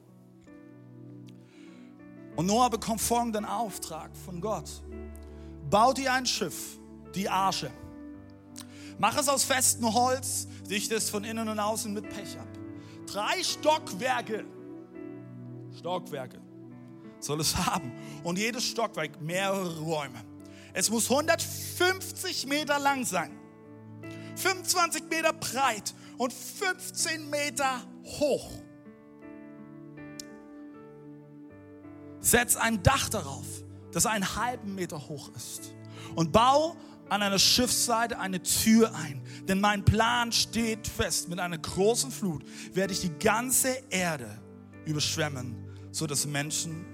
Und 2.34 2.46
Noah 2.46 2.70
bekommt 2.70 3.02
folgenden 3.02 3.44
Auftrag 3.44 4.16
von 4.16 4.40
Gott. 4.40 4.70
Baut 5.68 5.98
ihr 5.98 6.10
ein 6.10 6.24
Schiff 6.24 6.78
die 7.14 7.28
Arche. 7.28 7.70
Mach 8.96 9.18
es 9.18 9.28
aus 9.28 9.44
festem 9.44 9.92
Holz, 9.92 10.48
dicht 10.68 10.90
es 10.92 11.10
von 11.10 11.24
innen 11.24 11.46
und 11.48 11.60
außen 11.60 11.92
mit 11.92 12.08
Pech 12.08 12.38
ab. 12.38 12.48
Drei 13.06 13.42
Stockwerke, 13.42 14.46
Stockwerke 15.78 16.40
soll 17.20 17.40
es 17.40 17.54
haben. 17.66 17.92
Und 18.24 18.38
jedes 18.38 18.64
Stockwerk 18.64 19.20
mehrere 19.20 19.78
Räume. 19.80 20.24
Es 20.72 20.88
muss 20.90 21.10
150 21.10 22.46
Meter 22.46 22.78
lang 22.78 23.04
sein, 23.04 23.30
25 24.36 25.04
Meter 25.10 25.34
breit 25.34 25.94
und 26.18 26.32
15 26.32 27.30
Meter 27.30 27.80
hoch. 28.04 28.50
Setz 32.20 32.56
ein 32.56 32.82
Dach 32.82 33.08
darauf, 33.08 33.46
das 33.92 34.04
einen 34.04 34.36
halben 34.36 34.74
Meter 34.74 35.08
hoch 35.08 35.30
ist. 35.34 35.72
Und 36.14 36.32
bau 36.32 36.76
an 37.08 37.22
einer 37.22 37.38
Schiffsseite 37.38 38.18
eine 38.18 38.42
Tür 38.42 38.94
ein. 38.94 39.22
Denn 39.46 39.60
mein 39.60 39.84
Plan 39.84 40.32
steht 40.32 40.86
fest. 40.86 41.28
Mit 41.28 41.40
einer 41.40 41.58
großen 41.58 42.10
Flut 42.10 42.44
werde 42.74 42.92
ich 42.92 43.00
die 43.00 43.12
ganze 43.18 43.78
Erde 43.90 44.38
überschwemmen, 44.84 45.56
sodass 45.90 46.26
Menschen 46.26 46.84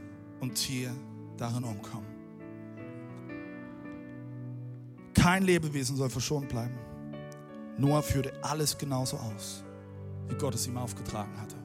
und 0.40 0.54
Tier 0.54 0.94
darin 1.36 1.64
umkommen. 1.64 2.06
Kein 5.14 5.44
Lebewesen 5.44 5.96
soll 5.96 6.10
verschont 6.10 6.48
bleiben. 6.48 6.78
Noah 7.76 8.02
führte 8.02 8.32
alles 8.42 8.76
genauso 8.78 9.16
aus, 9.16 9.64
wie 10.28 10.34
Gott 10.36 10.54
es 10.54 10.66
ihm 10.66 10.76
aufgetragen 10.76 11.36
hatte. 11.40 11.56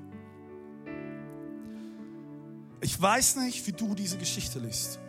Ich 2.81 2.99
weiß 2.99 3.37
nicht, 3.37 3.65
wie 3.67 3.71
du 3.71 3.93
diese 3.93 4.17
Geschichte 4.17 4.59
liest. 4.59 4.99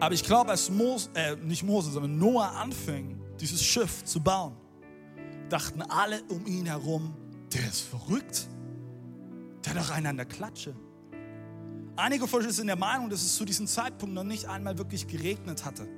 Aber 0.00 0.14
ich 0.14 0.24
glaube, 0.24 0.50
als 0.50 0.68
Mose, 0.68 1.08
äh, 1.14 1.36
nicht 1.36 1.62
Mose, 1.62 1.90
sondern 1.90 2.18
Noah 2.18 2.50
anfing, 2.56 3.20
dieses 3.40 3.62
Schiff 3.62 4.04
zu 4.04 4.20
bauen, 4.20 4.54
dachten 5.48 5.82
alle 5.82 6.22
um 6.24 6.44
ihn 6.46 6.66
herum, 6.66 7.14
der 7.52 7.66
ist 7.66 7.82
verrückt. 7.82 8.48
Der 9.64 9.74
hat 9.74 9.80
doch 9.80 9.90
einen 9.90 10.06
an 10.06 10.16
der 10.16 10.26
Klatsche. 10.26 10.74
Einige 11.96 12.26
von 12.26 12.44
uns 12.44 12.56
sind 12.56 12.66
der 12.66 12.76
Meinung, 12.76 13.08
dass 13.08 13.22
es 13.22 13.36
zu 13.36 13.44
diesem 13.44 13.66
Zeitpunkt 13.66 14.14
noch 14.14 14.24
nicht 14.24 14.46
einmal 14.46 14.76
wirklich 14.76 15.06
geregnet 15.06 15.64
hatte. 15.64 15.88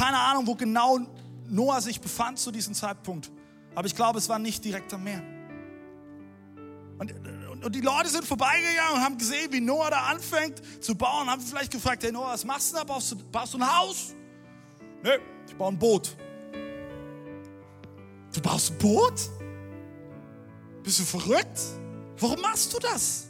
Keine 0.00 0.18
Ahnung, 0.18 0.46
wo 0.46 0.54
genau 0.54 0.98
Noah 1.46 1.82
sich 1.82 2.00
befand 2.00 2.38
zu 2.38 2.50
diesem 2.50 2.72
Zeitpunkt. 2.72 3.30
Aber 3.74 3.86
ich 3.86 3.94
glaube, 3.94 4.18
es 4.18 4.30
war 4.30 4.38
nicht 4.38 4.64
direkt 4.64 4.94
am 4.94 5.04
Meer. 5.04 5.22
Und, 6.98 7.12
und, 7.50 7.64
und, 7.64 7.74
die 7.74 7.82
Leute 7.82 8.08
sind 8.08 8.24
vorbeigegangen 8.24 8.94
und 8.94 9.00
haben 9.02 9.18
gesehen, 9.18 9.52
wie 9.52 9.60
Noah 9.60 9.90
da 9.90 10.04
anfängt 10.04 10.62
zu 10.82 10.94
bauen. 10.94 11.28
Haben 11.28 11.42
vielleicht 11.42 11.70
gefragt, 11.70 12.02
hey 12.02 12.12
Noah, 12.12 12.32
was 12.32 12.46
machst 12.46 12.72
du 12.72 12.76
da? 12.78 12.84
Baust 12.84 13.12
du, 13.12 13.16
baust 13.30 13.52
du 13.52 13.58
ein 13.58 13.78
Haus? 13.78 14.14
Nee, 15.02 15.18
ich 15.46 15.54
baue 15.54 15.72
ein 15.72 15.78
Boot. 15.78 16.16
Du 18.32 18.40
baust 18.40 18.70
ein 18.70 18.78
Boot? 18.78 19.20
Bist 20.82 20.98
du 20.98 21.04
verrückt? 21.04 21.60
Warum 22.18 22.40
machst 22.40 22.72
du 22.72 22.78
das? 22.78 23.28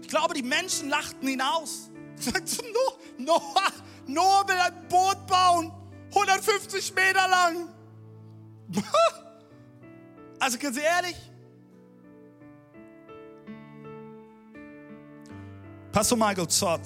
Ich 0.00 0.06
glaube, 0.06 0.34
die 0.34 0.42
Menschen 0.42 0.88
lachten 0.88 1.26
ihn 1.26 1.40
aus. 1.40 1.90
Sagst 2.16 2.62
du, 2.62 3.22
Noah, 3.22 3.72
Noah 4.06 4.48
will 4.48 4.56
ein 4.56 4.88
Boot 4.88 5.26
bauen, 5.26 5.72
150 6.14 6.94
Meter 6.94 7.28
lang. 7.28 7.68
Also 10.40 10.58
ganz 10.58 10.76
ehrlich, 10.76 11.16
Pastor 15.90 16.18
Michael 16.18 16.48
Zott, 16.48 16.80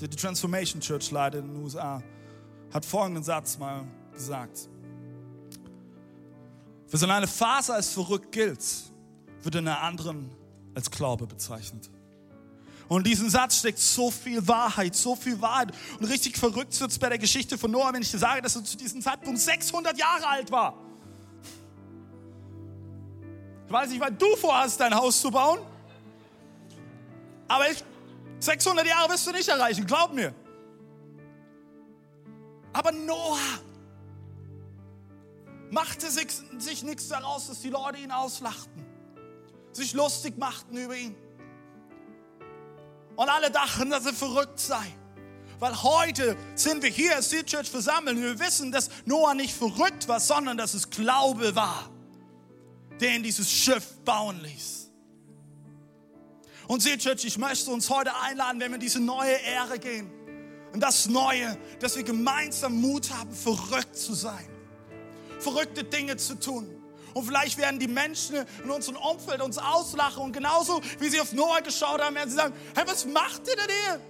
der 0.00 0.06
die 0.06 0.16
Transformation 0.16 0.80
Church 0.80 1.10
leitet 1.10 1.40
in 1.40 1.54
den 1.54 1.62
USA, 1.64 2.02
hat 2.72 2.84
folgenden 2.84 3.24
Satz 3.24 3.58
mal 3.58 3.84
gesagt. 4.12 4.68
Wer 6.90 6.98
so 6.98 7.08
eine 7.08 7.26
Phase 7.26 7.72
als 7.72 7.88
verrückt 7.88 8.30
gilt, 8.30 8.62
wird 9.42 9.54
in 9.54 9.66
einer 9.66 9.80
anderen 9.80 10.30
als 10.74 10.90
Glaube 10.90 11.26
bezeichnet. 11.26 11.90
Und 12.88 12.98
in 12.98 13.04
diesem 13.04 13.30
Satz 13.30 13.58
steckt 13.58 13.78
so 13.78 14.10
viel 14.10 14.46
Wahrheit, 14.46 14.94
so 14.94 15.16
viel 15.16 15.40
Wahrheit. 15.40 15.72
Und 15.98 16.06
richtig 16.06 16.36
verrückt 16.36 16.78
wird 16.78 16.90
es 16.90 16.98
bei 16.98 17.08
der 17.08 17.18
Geschichte 17.18 17.56
von 17.56 17.70
Noah, 17.70 17.92
wenn 17.92 18.02
ich 18.02 18.10
dir 18.10 18.18
sage, 18.18 18.42
dass 18.42 18.56
er 18.56 18.64
zu 18.64 18.76
diesem 18.76 19.00
Zeitpunkt 19.00 19.38
600 19.38 19.98
Jahre 19.98 20.28
alt 20.28 20.50
war. 20.50 20.74
Ich 23.66 23.72
weiß 23.72 23.88
nicht, 23.90 24.00
wann 24.00 24.16
du 24.18 24.36
vorhast, 24.36 24.78
dein 24.80 24.94
Haus 24.94 25.20
zu 25.20 25.30
bauen. 25.30 25.60
Aber 27.48 27.70
ich 27.70 27.82
600 28.38 28.86
Jahre 28.86 29.10
wirst 29.10 29.26
du 29.26 29.32
nicht 29.32 29.48
erreichen, 29.48 29.86
glaub 29.86 30.12
mir. 30.12 30.34
Aber 32.72 32.92
Noah 32.92 33.38
machte 35.70 36.10
sich, 36.10 36.28
sich 36.58 36.82
nichts 36.82 37.08
daraus, 37.08 37.46
dass 37.46 37.60
die 37.60 37.70
Leute 37.70 37.98
ihn 37.98 38.10
auslachten, 38.10 38.84
sich 39.72 39.94
lustig 39.94 40.36
machten 40.36 40.76
über 40.76 40.96
ihn. 40.96 41.16
Und 43.16 43.28
alle 43.28 43.50
dachten, 43.50 43.90
dass 43.90 44.06
er 44.06 44.12
verrückt 44.12 44.58
sei. 44.58 44.84
Weil 45.60 45.82
heute 45.82 46.36
sind 46.56 46.82
wir 46.82 46.90
hier 46.90 47.16
als 47.16 47.30
Sea 47.30 47.42
Church 47.42 47.70
versammelt 47.70 48.16
und 48.16 48.22
wir 48.22 48.38
wissen, 48.38 48.72
dass 48.72 48.90
Noah 49.04 49.34
nicht 49.34 49.54
verrückt 49.54 50.08
war, 50.08 50.20
sondern 50.20 50.56
dass 50.56 50.74
es 50.74 50.90
Glaube 50.90 51.54
war, 51.54 51.90
der 53.00 53.14
ihn 53.14 53.22
dieses 53.22 53.50
Schiff 53.50 53.96
bauen 54.04 54.40
ließ. 54.42 54.90
Und 56.66 56.82
seht, 56.82 57.00
Church, 57.00 57.24
ich 57.24 57.38
möchte 57.38 57.70
uns 57.70 57.88
heute 57.88 58.14
einladen, 58.16 58.58
wenn 58.60 58.70
wir 58.72 58.76
in 58.76 58.80
diese 58.80 59.00
neue 59.00 59.34
Ehre 59.34 59.78
gehen. 59.78 60.10
Und 60.72 60.80
das 60.80 61.06
Neue, 61.06 61.56
dass 61.78 61.96
wir 61.96 62.02
gemeinsam 62.02 62.80
Mut 62.80 63.10
haben, 63.10 63.32
verrückt 63.32 63.96
zu 63.96 64.12
sein. 64.14 64.48
Verrückte 65.38 65.84
Dinge 65.84 66.16
zu 66.16 66.34
tun. 66.38 66.68
Und 67.14 67.24
vielleicht 67.24 67.56
werden 67.58 67.78
die 67.78 67.88
Menschen 67.88 68.44
in 68.62 68.70
unserem 68.70 68.96
Umfeld 68.98 69.40
uns 69.40 69.56
auslachen. 69.56 70.22
Und 70.22 70.32
genauso 70.32 70.80
wie 70.98 71.08
sie 71.08 71.20
auf 71.20 71.32
Noah 71.32 71.60
geschaut 71.60 72.02
haben, 72.02 72.16
werden 72.16 72.30
sie 72.30 72.36
sagen, 72.36 72.54
hey, 72.74 72.84
was 72.86 73.06
macht 73.06 73.42
ihr 73.46 73.56
denn 73.56 73.74
hier? 73.82 74.00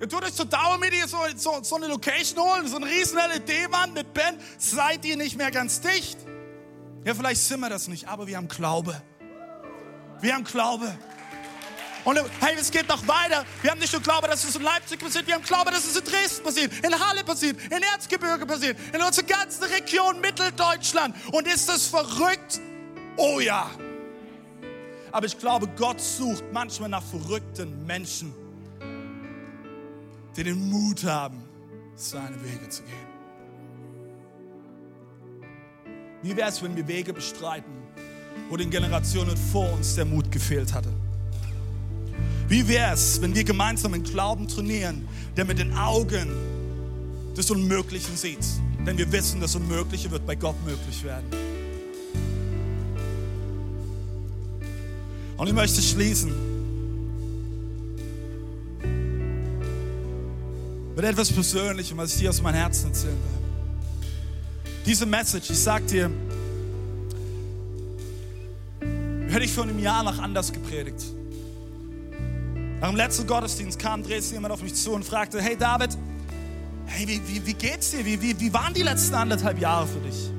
Ihr 0.00 0.08
tut 0.08 0.22
euch 0.22 0.34
zur 0.34 0.44
Dauermedie 0.44 1.02
so, 1.06 1.18
so, 1.34 1.58
so 1.62 1.76
eine 1.76 1.88
Location 1.88 2.38
holen, 2.38 2.68
so 2.68 2.76
eine 2.76 2.86
riesen 2.86 3.18
LED-Wand 3.18 3.94
mit 3.94 4.14
Ben. 4.14 4.38
Seid 4.58 5.04
ihr 5.04 5.16
nicht 5.16 5.36
mehr 5.36 5.50
ganz 5.50 5.80
dicht? 5.80 6.18
Ja, 7.04 7.14
vielleicht 7.14 7.40
sind 7.40 7.60
wir 7.60 7.70
das 7.70 7.88
nicht, 7.88 8.06
aber 8.06 8.26
wir 8.26 8.36
haben 8.36 8.48
Glaube. 8.48 9.00
Wir 10.20 10.34
haben 10.34 10.44
Glaube. 10.44 10.96
Und 12.04 12.18
hey, 12.40 12.54
es 12.58 12.70
geht 12.70 12.88
noch 12.88 13.06
weiter. 13.06 13.44
Wir 13.62 13.70
haben 13.70 13.78
nicht 13.78 13.92
nur 13.92 14.02
Glaube, 14.02 14.28
dass 14.28 14.44
es 14.44 14.56
in 14.56 14.62
Leipzig 14.62 14.98
passiert, 14.98 15.26
wir 15.26 15.34
haben 15.34 15.44
Glaube, 15.44 15.70
dass 15.70 15.84
es 15.84 15.96
in 15.96 16.04
Dresden 16.04 16.44
passiert, 16.44 16.72
in 16.84 16.98
Halle 16.98 17.24
passiert, 17.24 17.60
in 17.64 17.82
Erzgebirge 17.82 18.46
passiert, 18.46 18.78
in 18.94 19.02
unserer 19.02 19.26
ganzen 19.26 19.64
Region 19.64 20.20
Mitteldeutschland. 20.20 21.14
Und 21.32 21.46
ist 21.46 21.68
das 21.68 21.86
verrückt? 21.86 22.60
Oh 23.16 23.40
ja. 23.40 23.70
Aber 25.12 25.26
ich 25.26 25.38
glaube, 25.38 25.68
Gott 25.76 26.00
sucht 26.00 26.44
manchmal 26.52 26.88
nach 26.88 27.02
verrückten 27.02 27.84
Menschen, 27.86 28.32
die 30.36 30.44
den 30.44 30.68
Mut 30.68 31.04
haben, 31.04 31.42
seine 31.96 32.42
Wege 32.44 32.68
zu 32.68 32.82
gehen. 32.82 33.08
Wie 36.22 36.36
wäre 36.36 36.48
es, 36.48 36.62
wenn 36.62 36.76
wir 36.76 36.86
Wege 36.86 37.12
bestreiten, 37.12 37.72
wo 38.48 38.56
den 38.56 38.70
Generationen 38.70 39.36
vor 39.36 39.72
uns 39.72 39.94
der 39.94 40.04
Mut 40.04 40.30
gefehlt 40.30 40.72
hatte. 40.72 40.90
Wie 42.48 42.66
wäre 42.66 42.94
es, 42.94 43.20
wenn 43.20 43.34
wir 43.34 43.44
gemeinsam 43.44 43.92
einen 43.92 44.04
Glauben 44.04 44.48
trainieren, 44.48 45.06
der 45.36 45.44
mit 45.44 45.58
den 45.58 45.74
Augen 45.74 46.30
des 47.36 47.50
Unmöglichen 47.50 48.16
sieht? 48.16 48.44
Denn 48.86 48.96
wir 48.96 49.12
wissen, 49.12 49.38
das 49.38 49.54
Unmögliche 49.54 50.10
wird 50.10 50.26
bei 50.26 50.34
Gott 50.34 50.56
möglich 50.64 51.04
werden. 51.04 51.26
Und 55.36 55.46
ich 55.46 55.52
möchte 55.52 55.82
schließen 55.82 56.32
mit 60.96 61.04
etwas 61.04 61.30
Persönlichem, 61.30 61.98
was 61.98 62.14
ich 62.14 62.20
dir 62.20 62.30
aus 62.30 62.40
meinem 62.40 62.56
Herzen 62.56 62.86
erzählen 62.88 63.12
will. 63.12 64.72
Diese 64.86 65.04
Message, 65.04 65.50
ich 65.50 65.58
sag 65.58 65.86
dir, 65.86 66.10
hätte 69.28 69.44
ich 69.44 69.52
vor 69.52 69.64
einem 69.64 69.78
Jahr 69.78 70.02
noch 70.02 70.18
anders 70.18 70.50
gepredigt. 70.50 71.17
Nach 72.80 72.88
dem 72.88 72.96
letzten 72.96 73.26
Gottesdienst 73.26 73.78
kam, 73.78 74.04
drehte 74.04 74.32
jemand 74.32 74.52
auf 74.52 74.62
mich 74.62 74.74
zu 74.74 74.92
und 74.92 75.04
fragte, 75.04 75.42
hey 75.42 75.56
David, 75.56 75.96
hey, 76.86 77.08
wie, 77.08 77.20
wie, 77.26 77.46
wie 77.46 77.54
geht's 77.54 77.90
dir? 77.90 78.04
Wie, 78.04 78.20
wie, 78.22 78.38
wie 78.38 78.52
waren 78.52 78.72
die 78.72 78.82
letzten 78.82 79.14
anderthalb 79.14 79.58
Jahre 79.60 79.86
für 79.86 79.98
dich? 79.98 80.30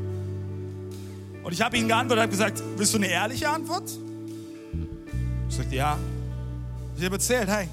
Und 1.44 1.52
ich 1.52 1.62
habe 1.62 1.78
ihm 1.78 1.88
geantwortet, 1.88 2.24
habe 2.24 2.32
gesagt, 2.32 2.64
willst 2.78 2.94
du 2.94 2.98
eine 2.98 3.08
ehrliche 3.08 3.50
Antwort? 3.50 3.90
Ich 5.50 5.56
sagte, 5.56 5.76
ja. 5.76 5.98
Ich 6.96 7.04
habe 7.04 7.16
erzählt, 7.16 7.50
hey, 7.50 7.68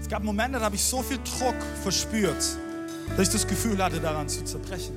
es 0.00 0.08
gab 0.08 0.24
Momente, 0.24 0.58
da 0.58 0.64
habe 0.64 0.74
ich 0.74 0.82
so 0.82 1.02
viel 1.02 1.18
Druck 1.18 1.56
verspürt, 1.82 2.42
dass 3.16 3.28
ich 3.28 3.28
das 3.28 3.46
Gefühl 3.46 3.82
hatte, 3.82 4.00
daran 4.00 4.28
zu 4.28 4.44
zerbrechen. 4.44 4.96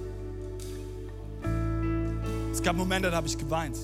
Es 2.51 2.61
gab 2.61 2.75
Momente, 2.75 3.11
da 3.11 3.17
habe 3.17 3.27
ich 3.27 3.37
geweint. 3.37 3.77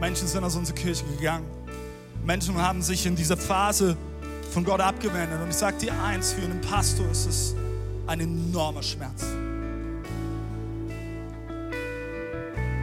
Menschen 0.00 0.28
sind 0.28 0.44
aus 0.44 0.54
unserer 0.54 0.76
Kirche 0.76 1.04
gegangen. 1.16 1.57
Menschen 2.28 2.60
haben 2.60 2.82
sich 2.82 3.06
in 3.06 3.16
dieser 3.16 3.38
Phase 3.38 3.96
von 4.52 4.62
Gott 4.62 4.82
abgewendet. 4.82 5.40
Und 5.40 5.48
ich 5.48 5.56
sage 5.56 5.78
dir 5.78 5.94
eins, 6.02 6.34
für 6.34 6.42
einen 6.42 6.60
Pastor 6.60 7.10
ist 7.10 7.24
es 7.24 7.54
ein 8.06 8.20
enormer 8.20 8.82
Schmerz. 8.82 9.24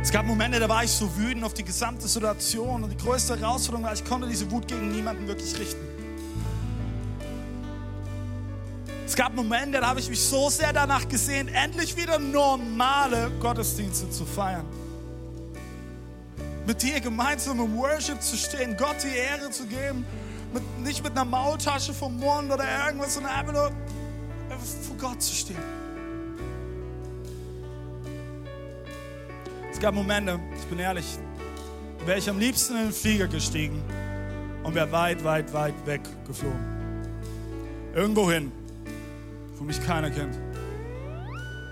Es 0.02 0.12
gab 0.12 0.26
Momente, 0.26 0.60
da 0.60 0.68
war 0.68 0.84
ich 0.84 0.90
so 0.90 1.16
wütend 1.16 1.44
auf 1.44 1.54
die 1.54 1.64
gesamte 1.64 2.08
Situation 2.08 2.84
und 2.84 2.90
die 2.90 2.98
größte 2.98 3.40
Herausforderung 3.40 3.86
war, 3.86 3.94
ich 3.94 4.04
konnte 4.04 4.28
diese 4.28 4.50
Wut 4.50 4.68
gegen 4.68 4.92
niemanden 4.92 5.28
wirklich 5.28 5.60
richten. 5.60 5.86
Es 9.06 9.16
gab 9.16 9.36
Momente, 9.36 9.80
da 9.80 9.90
habe 9.90 10.00
ich 10.00 10.10
mich 10.10 10.22
so 10.22 10.50
sehr 10.50 10.74
danach 10.74 11.08
gesehen, 11.08 11.50
endlich 11.50 11.96
wieder 11.96 12.18
normale 12.18 13.30
Gottesdienste 13.40 14.10
zu 14.10 14.26
feiern. 14.26 14.66
Mit 16.66 16.82
dir 16.82 17.00
gemeinsam 17.00 17.60
im 17.60 17.76
Worship 17.78 18.22
zu 18.22 18.36
stehen, 18.36 18.76
Gott 18.76 18.96
die 19.04 19.16
Ehre 19.16 19.52
zu 19.52 19.66
geben, 19.66 20.06
mit, 20.54 20.64
nicht 20.80 21.04
mit 21.04 21.12
einer 21.12 21.26
Maultasche 21.26 21.94
vom 21.94 22.18
Mund 22.18 22.52
oder 22.52 22.66
irgendwas, 22.86 23.14
sondern 23.14 23.34
einfach 23.34 23.54
nur 23.54 23.72
vor 24.82 24.98
Gott 24.98 25.22
zu 25.22 25.36
stehen. 25.36 25.86
Es 29.72 29.80
gab 29.80 29.94
Momente, 29.94 30.40
ich 30.58 30.66
bin 30.66 30.80
ehrlich, 30.80 31.06
wäre 32.06 32.18
ich 32.18 32.30
am 32.30 32.40
liebsten 32.40 32.76
in 32.78 32.84
den 32.84 32.94
Flieger 32.94 33.28
gestiegen 33.28 33.84
und 34.64 34.74
wäre 34.74 34.92
weit, 34.92 35.24
weit, 35.24 35.52
weit 35.54 35.74
weg 35.86 36.02
geflogen. 36.26 36.60
Irgendwo 37.94 38.32
hin, 38.32 38.52
wo 39.58 39.64
mich 39.64 39.86
keiner 39.86 40.10
kennt. 40.10 40.36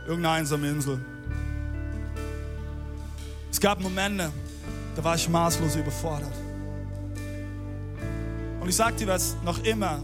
Irgendeine 0.06 0.36
einsame 0.36 0.68
Insel. 0.68 1.04
Es 3.50 3.60
gab 3.60 3.80
Momente, 3.80 4.32
da 4.96 5.04
war 5.04 5.16
ich 5.16 5.28
maßlos 5.28 5.76
überfordert. 5.76 6.34
Und 8.60 8.70
ich 8.70 8.76
sage 8.76 8.96
dir 8.96 9.08
was, 9.08 9.36
noch 9.44 9.64
immer 9.64 10.02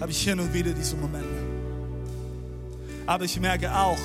habe 0.00 0.10
ich 0.10 0.22
hin 0.22 0.40
und 0.40 0.52
wieder 0.52 0.72
diese 0.72 0.96
Momente. 0.96 1.28
Aber 3.06 3.24
ich 3.24 3.38
merke 3.40 3.72
auch, 3.72 3.98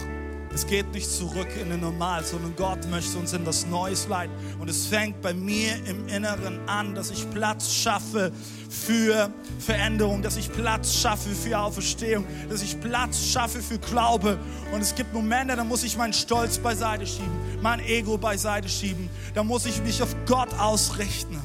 es 0.56 0.65
geht 0.65 0.89
nicht 0.94 1.12
zurück 1.12 1.50
in 1.62 1.70
den 1.70 1.82
Normal, 1.82 2.24
sondern 2.24 2.56
Gott 2.56 2.89
möchte 2.89 3.18
uns 3.18 3.34
in 3.34 3.44
das 3.44 3.65
Neues 3.68 4.08
leiten. 4.08 4.34
Und 4.58 4.70
es 4.70 4.88
fängt 4.88 5.22
bei 5.22 5.34
mir 5.34 5.76
im 5.86 6.08
Inneren 6.08 6.68
an, 6.70 6.96
dass 6.96 7.12
ich 7.12 7.30
Platz 7.32 7.74
schaffe 7.74 8.32
für 8.70 9.30
Veränderung, 9.60 10.22
dass 10.22 10.38
ich 10.38 10.50
Platz 10.50 10.96
schaffe 10.96 11.30
für 11.30 11.60
Auferstehung, 11.60 12.26
dass 12.50 12.63
ich 12.63 12.80
Platz 12.80 13.22
schaffe 13.22 13.62
für 13.62 13.78
Glaube. 13.80 14.39
Und 14.74 14.80
es 14.80 14.96
gibt 14.96 15.13
Momente, 15.13 15.58
da 15.58 15.63
muss 15.65 15.84
ich 15.84 15.98
meinen 15.98 16.13
Stolz 16.13 16.58
beiseite 16.58 17.06
schieben, 17.06 17.38
mein 17.62 17.82
Ego 17.82 18.18
beiseite 18.18 18.70
schieben. 18.70 19.10
Da 19.34 19.44
muss 19.44 19.65
ich 19.65 19.84
mich 19.84 20.02
auf 20.02 20.15
Gott 20.26 20.54
ausrichten. 20.58 21.38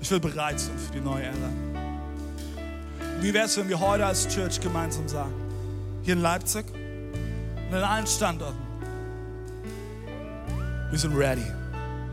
Ich 0.00 0.10
will 0.12 0.20
bereit 0.20 0.60
sein 0.60 0.78
für 0.78 0.92
die 0.92 1.00
neue 1.00 1.24
Ära. 1.24 1.69
Wie 3.20 3.34
wäre 3.34 3.44
es, 3.44 3.56
wenn 3.58 3.68
wir 3.68 3.78
heute 3.78 4.06
als 4.06 4.26
Church 4.28 4.58
gemeinsam 4.60 5.06
sagen? 5.06 5.34
Hier 6.02 6.14
in 6.14 6.22
Leipzig 6.22 6.64
und 6.72 7.76
in 7.76 7.82
allen 7.82 8.06
Standorten. 8.06 8.58
Wir 10.88 10.98
sind 10.98 11.14
ready 11.14 11.44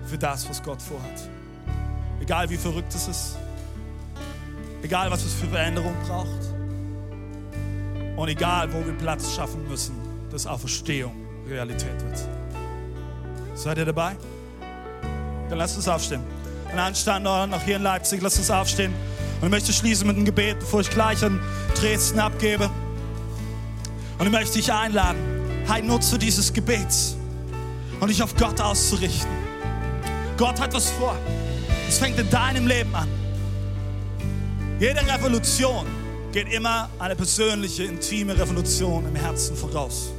für 0.05 0.17
das, 0.17 0.49
was 0.49 0.61
Gott 0.61 0.81
vorhat. 0.81 1.29
Egal 2.19 2.49
wie 2.49 2.57
verrückt 2.57 2.93
es 2.93 3.07
ist. 3.07 3.37
Egal 4.83 5.09
was 5.09 5.23
es 5.23 5.33
für 5.33 5.47
Veränderung 5.47 5.95
braucht. 6.05 6.27
Und 8.17 8.27
egal, 8.27 8.71
wo 8.73 8.85
wir 8.85 8.93
Platz 8.93 9.33
schaffen 9.33 9.65
müssen, 9.69 9.95
dass 10.29 10.45
Auferstehung 10.45 11.13
Realität 11.47 12.03
wird. 12.03 12.19
Seid 13.55 13.77
ihr 13.77 13.85
dabei? 13.85 14.17
Dann 15.49 15.57
lasst 15.57 15.77
uns 15.77 15.87
aufstehen. 15.87 16.23
An 16.69 16.79
allen 16.79 16.95
Standorten, 16.95 17.53
auch 17.53 17.61
hier 17.61 17.77
in 17.77 17.83
Leipzig, 17.83 18.21
lasst 18.21 18.39
uns 18.39 18.51
aufstehen. 18.51 18.93
Und 19.39 19.47
ich 19.47 19.51
möchte 19.51 19.71
schließen 19.71 20.07
mit 20.07 20.15
einem 20.15 20.25
Gebet, 20.25 20.59
bevor 20.59 20.81
ich 20.81 20.89
gleich 20.89 21.23
an 21.23 21.39
Dresden 21.79 22.19
abgebe. 22.19 22.69
Und 24.17 24.25
ich 24.25 24.31
möchte 24.31 24.53
dich 24.53 24.71
einladen, 24.73 25.19
hey, 25.67 25.81
nutze 25.81 26.17
dieses 26.17 26.51
Gebet 26.51 26.87
und 27.99 28.09
dich 28.09 28.23
auf 28.23 28.35
Gott 28.35 28.59
auszurichten. 28.59 29.29
Gott 30.37 30.59
hat 30.59 30.73
was 30.73 30.89
vor. 30.91 31.15
Es 31.87 31.99
fängt 31.99 32.19
in 32.19 32.29
deinem 32.29 32.67
Leben 32.67 32.93
an. 32.95 33.07
Jede 34.79 35.01
Revolution 35.01 35.85
geht 36.31 36.51
immer 36.51 36.89
eine 36.99 37.15
persönliche, 37.15 37.83
intime 37.83 38.37
Revolution 38.37 39.05
im 39.07 39.15
Herzen 39.15 39.55
voraus. 39.55 40.11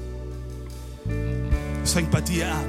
Es 1.82 1.92
fängt 1.92 2.10
bei 2.10 2.20
dir 2.20 2.48
an. 2.48 2.64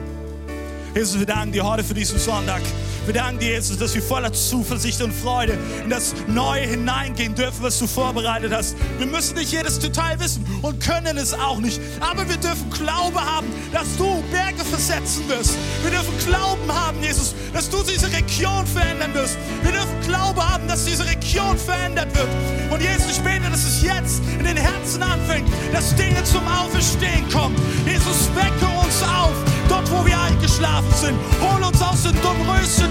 Jesus, 0.95 1.19
wir 1.19 1.25
danken 1.25 1.51
dir 1.51 1.63
heute 1.63 1.83
für 1.83 1.93
diesen 1.93 2.19
Sonntag. 2.19 2.61
Wir 3.05 3.13
danken 3.13 3.39
dir, 3.39 3.49
Jesus, 3.49 3.77
dass 3.77 3.93
wir 3.95 4.01
voller 4.01 4.31
Zuversicht 4.31 5.01
und 5.01 5.13
Freude 5.13 5.57
in 5.83 5.89
das 5.89 6.13
Neue 6.27 6.61
hineingehen 6.61 7.35
dürfen, 7.35 7.63
was 7.63 7.79
du 7.79 7.87
vorbereitet 7.87 8.51
hast. 8.53 8.75
Wir 8.97 9.07
müssen 9.07 9.35
nicht 9.35 9.51
jedes 9.51 9.79
Detail 9.79 10.19
wissen 10.19 10.45
und 10.61 10.79
können 10.79 11.17
es 11.17 11.33
auch 11.33 11.59
nicht. 11.59 11.79
Aber 11.99 12.27
wir 12.29 12.37
dürfen 12.37 12.69
Glaube 12.69 13.19
haben, 13.19 13.47
dass 13.71 13.95
du 13.97 14.23
Berge 14.31 14.63
versetzen 14.63 15.27
wirst. 15.27 15.55
Wir 15.81 15.91
dürfen 15.91 16.13
Glauben 16.27 16.71
haben, 16.71 17.01
Jesus, 17.01 17.33
dass 17.53 17.69
du 17.69 17.77
diese 17.83 18.11
Region 18.11 18.65
verändern 18.67 19.13
wirst. 19.13 19.37
Wir 19.63 19.71
dürfen 19.71 20.01
Glaube 20.05 20.47
haben, 20.47 20.67
dass 20.67 20.85
diese 20.85 21.05
Region 21.05 21.57
verändert 21.57 22.15
wird. 22.15 22.29
Und 22.69 22.81
Jesus, 22.81 23.17
ich 23.17 23.19
bete, 23.21 23.49
dass 23.49 23.63
es 23.63 23.81
jetzt 23.81 24.21
in 24.37 24.45
den 24.45 24.57
Herzen 24.57 25.01
anfängt, 25.01 25.47
dass 25.73 25.95
Dinge 25.95 26.23
zum 26.23 26.47
Auferstehen 26.47 27.27
kommen. 27.29 27.55
Jesus, 27.85 28.29
wecke 28.35 28.65
uns 28.79 29.01
auf 29.03 29.48
wo 29.89 30.05
wir 30.05 30.19
eingeschlafen 30.19 30.93
sind. 30.93 31.17
Hol 31.41 31.63
uns 31.63 31.81
aus 31.81 32.03
dem 32.03 32.15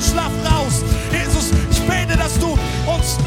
Schlaf 0.01 0.33
raus. 0.51 0.83
Jesus, 1.13 1.51
ich 1.71 1.81
bete, 1.83 2.17
dass 2.17 2.39
du 2.39 2.53
uns 2.87 3.19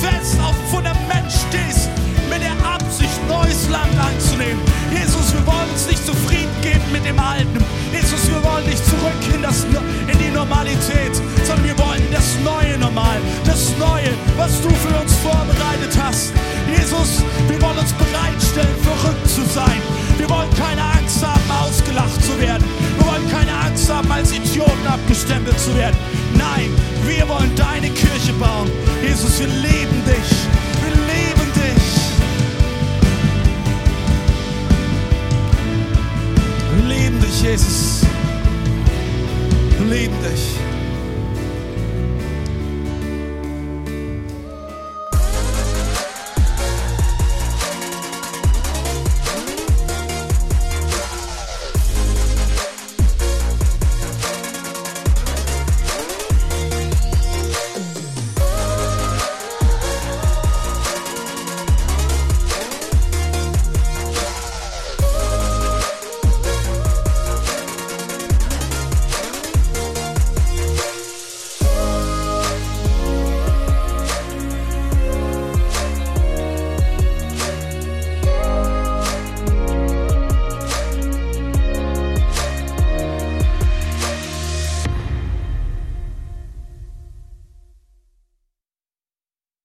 fest 0.00 0.38
auf 0.40 0.54
dem 0.56 0.68
Fundament 0.68 1.32
stehst, 1.32 1.88
mit 2.28 2.42
der 2.42 2.56
Absicht, 2.64 3.16
neues 3.28 3.68
Land 3.68 3.92
einzunehmen. 3.98 4.60
Jesus, 4.90 5.32
wir 5.32 5.46
wollen 5.46 5.70
uns 5.72 5.86
nicht 5.86 6.04
zufrieden 6.04 6.54
geben 6.62 6.84
mit 6.92 7.04
dem 7.04 7.18
Alten. 7.18 7.64
Jesus, 7.92 8.28
wir 8.28 8.42
wollen 8.42 8.66
nicht 8.66 8.84
zurück 8.84 9.20
in, 9.34 9.42
das, 9.42 9.64
in 9.64 10.18
die 10.18 10.30
Normalität, 10.30 11.14
sondern 11.44 11.64
wir 11.64 11.78
wollen 11.78 12.02
das 12.12 12.36
neue 12.44 12.78
Normal, 12.78 13.18
das 13.44 13.72
Neue, 13.78 14.10
was 14.36 14.60
du 14.62 14.70
für 14.70 14.94
uns 15.00 15.14
vorbereitet 15.18 15.92
hast. 16.00 16.32
Jesus, 16.66 17.22
wir 17.48 17.60
wollen 17.60 17.78
uns 17.78 17.92
bereitstellen, 17.92 18.76
verrückt 18.82 19.28
zu 19.28 19.42
sein. 19.52 19.80
Wir 20.18 20.28
wollen 20.30 20.50
keine 20.56 20.82
Angst 20.82 21.24
haben, 21.24 21.50
ausgelacht 21.50 22.22
zu 22.24 22.38
werden. 22.40 22.64
Wir 22.96 23.06
wollen 23.06 23.30
keine 23.30 23.52
Angst 23.52 23.90
haben, 23.90 24.10
als 24.10 24.32
Idioten 24.32 24.86
abgestempelt 24.86 25.58
zu 25.60 25.74
werden. 25.76 25.96
Nein, 26.34 26.70
wir 27.06 27.28
wollen 27.28 27.54
deine 27.54 27.90
Kirche 27.90 28.32
bauen. 28.34 28.70
Jesus, 29.02 29.38
wir 29.38 29.48
lieben 29.48 30.02
dich. 30.04 30.35
Jesus. 37.42 38.00
Lindas. 39.88 40.65